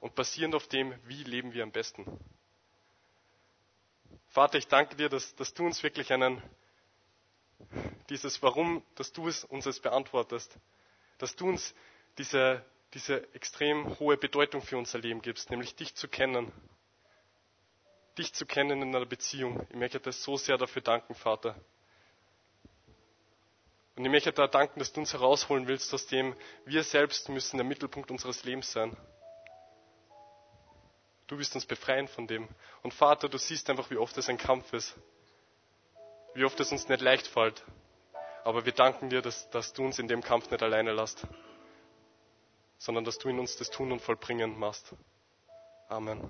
Und 0.00 0.14
basierend 0.14 0.54
auf 0.54 0.68
dem, 0.68 0.94
wie 1.06 1.24
leben 1.24 1.52
wir 1.52 1.62
am 1.62 1.72
besten? 1.72 2.06
Vater, 4.28 4.58
ich 4.58 4.68
danke 4.68 4.94
dir, 4.96 5.08
dass, 5.08 5.34
dass 5.34 5.52
du 5.54 5.66
uns 5.66 5.82
wirklich 5.82 6.12
einen, 6.12 6.40
dieses 8.10 8.42
Warum, 8.42 8.82
dass 8.96 9.12
du 9.12 9.28
es 9.28 9.44
uns 9.44 9.80
beantwortest, 9.80 10.58
dass 11.18 11.36
du 11.36 11.48
uns 11.48 11.74
diese, 12.18 12.64
diese 12.92 13.32
extrem 13.34 13.98
hohe 13.98 14.16
Bedeutung 14.16 14.60
für 14.62 14.76
unser 14.76 14.98
Leben 14.98 15.22
gibst, 15.22 15.50
nämlich 15.50 15.76
dich 15.76 15.94
zu 15.94 16.08
kennen. 16.08 16.52
dich 18.18 18.34
zu 18.34 18.44
kennen 18.44 18.82
in 18.82 18.94
einer 18.94 19.06
Beziehung. 19.06 19.66
Ich 19.70 19.76
möchte 19.76 20.00
dir 20.00 20.12
so 20.12 20.36
sehr 20.36 20.58
dafür 20.58 20.82
danken, 20.82 21.14
Vater. 21.14 21.54
Und 23.96 24.04
ich 24.04 24.10
möchte 24.10 24.32
dir 24.32 24.48
danken, 24.48 24.80
dass 24.80 24.92
du 24.92 25.00
uns 25.00 25.12
herausholen 25.12 25.68
willst 25.68 25.94
aus 25.94 26.06
dem, 26.06 26.34
wir 26.64 26.82
selbst 26.82 27.28
müssen 27.28 27.56
der 27.56 27.64
Mittelpunkt 27.64 28.10
unseres 28.10 28.44
Lebens 28.44 28.72
sein. 28.72 28.96
Du 31.28 31.38
wirst 31.38 31.54
uns 31.54 31.64
befreien 31.64 32.08
von 32.08 32.26
dem. 32.26 32.48
Und 32.82 32.92
Vater, 32.92 33.28
du 33.28 33.38
siehst 33.38 33.70
einfach, 33.70 33.88
wie 33.90 33.96
oft 33.96 34.18
es 34.18 34.28
ein 34.28 34.36
Kampf 34.36 34.72
ist. 34.72 34.96
Wie 36.34 36.44
oft 36.44 36.58
es 36.58 36.72
uns 36.72 36.88
nicht 36.88 37.00
leicht 37.00 37.28
fällt. 37.28 37.64
Aber 38.44 38.64
wir 38.64 38.72
danken 38.72 39.10
dir, 39.10 39.22
dass, 39.22 39.48
dass 39.50 39.72
du 39.72 39.84
uns 39.84 39.98
in 39.98 40.08
dem 40.08 40.22
Kampf 40.22 40.50
nicht 40.50 40.62
alleine 40.62 40.92
lässt, 40.92 41.26
sondern 42.78 43.04
dass 43.04 43.18
du 43.18 43.28
in 43.28 43.38
uns 43.38 43.56
das 43.56 43.70
Tun 43.70 43.92
und 43.92 44.00
Vollbringen 44.00 44.58
machst. 44.58 44.94
Amen. 45.88 46.20